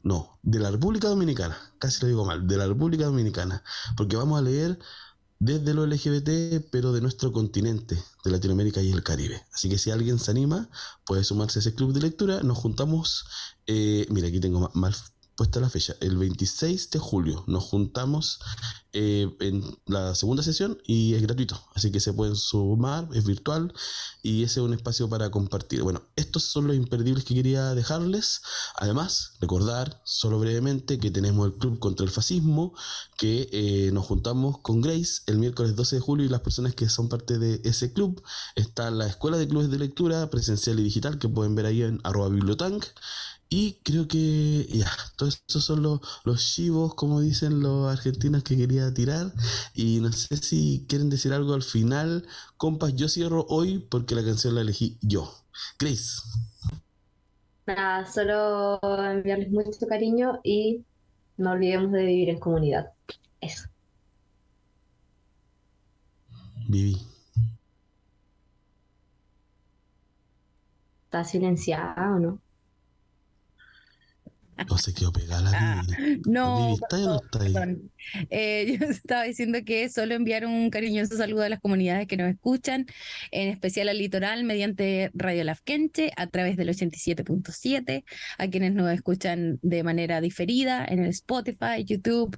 [0.03, 3.63] no, de la República Dominicana, casi lo digo mal, de la República Dominicana,
[3.95, 4.79] porque vamos a leer
[5.39, 9.45] desde lo LGBT, pero de nuestro continente, de Latinoamérica y el Caribe.
[9.53, 10.69] Así que si alguien se anima,
[11.05, 12.41] puede sumarse a ese club de lectura.
[12.41, 13.25] Nos juntamos,
[13.67, 14.95] eh, mira, aquí tengo mal
[15.37, 17.43] puesta la fecha, el 26 de julio.
[17.47, 18.39] Nos juntamos
[18.91, 23.71] eh, en la segunda sesión y es gratuito, así que se pueden sumar, es virtual
[24.23, 25.83] y ese es un espacio para compartir.
[25.83, 28.41] Bueno, estos son los imperdibles que quería dejarles.
[28.75, 32.73] Además, recordar solo brevemente que tenemos el Club contra el Fascismo,
[33.15, 36.89] que eh, nos juntamos con Grace el miércoles 12 de julio y las personas que
[36.89, 38.23] son parte de ese club.
[38.55, 42.01] Está la Escuela de Clubes de Lectura presencial y digital que pueden ver ahí en
[42.03, 42.83] arroba bibliotank.
[43.49, 48.57] Y creo que ya, todos esos son los, los chivos, como dicen los argentinos que
[48.57, 49.33] quería tirar.
[49.73, 52.27] Y no sé si quieren decir algo al final.
[52.57, 55.33] Compas, yo cierro hoy porque la canción la elegí yo.
[55.79, 56.21] Grace.
[57.65, 60.85] Nada, solo enviarles mucho cariño y
[61.37, 62.91] no olvidemos de vivir en comunidad.
[63.41, 63.67] Eso.
[66.67, 66.97] Viví.
[71.05, 72.46] ¿Está silenciada o no?
[74.69, 75.83] No se quedó pegada la Ah,
[76.25, 77.53] no, ¿Está o no está ahí?
[77.53, 77.91] perdón.
[78.29, 82.29] Eh, yo estaba diciendo que solo enviar un cariñoso saludo a las comunidades que nos
[82.29, 82.85] escuchan,
[83.31, 88.03] en especial al litoral mediante Radio Lafkenche a través del 87.7,
[88.37, 92.37] a quienes nos escuchan de manera diferida en el Spotify, YouTube.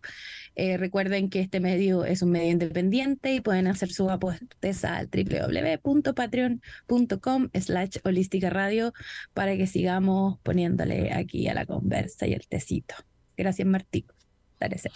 [0.55, 5.09] Eh, recuerden que este medio es un medio independiente y pueden hacer sus aportes al
[5.09, 8.93] www.patreon.com slash holística radio
[9.33, 12.95] para que sigamos poniéndole aquí a la conversa y el tecito.
[13.37, 14.05] Gracias, Martín.
[14.57, 14.89] Parece.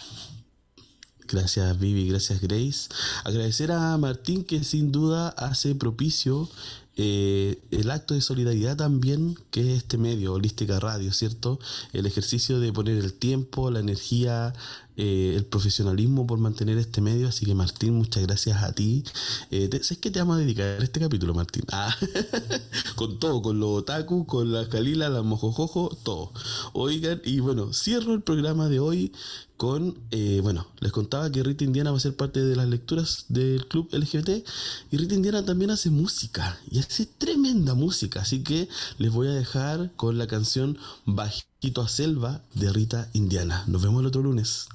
[1.28, 2.88] Gracias Vivi, gracias Grace.
[3.24, 6.48] Agradecer a Martín que sin duda hace propicio
[6.96, 11.58] eh, el acto de solidaridad también que es este medio, Holística Radio, ¿cierto?
[11.92, 14.52] El ejercicio de poner el tiempo, la energía,
[14.96, 17.28] eh, el profesionalismo por mantener este medio.
[17.28, 19.04] Así que Martín, muchas gracias a ti.
[19.50, 21.64] Eh, te- ¿Sabes qué te vamos a dedicar este capítulo, Martín?
[21.72, 21.94] Ah,
[22.96, 26.32] con todo, con los otaku, con la Kalila, la mojojojo, todo.
[26.72, 29.12] Oigan, y bueno, cierro el programa de hoy
[29.56, 33.26] con, eh, bueno, les contaba que Rita Indiana va a ser parte de las lecturas
[33.28, 34.44] del club LGBT
[34.90, 38.68] y Rita Indiana también hace música y hace tremenda música, así que
[38.98, 40.76] les voy a dejar con la canción
[41.64, 43.64] Quito a Selva de Rita Indiana.
[43.66, 44.68] Nos vemos el otro lunes.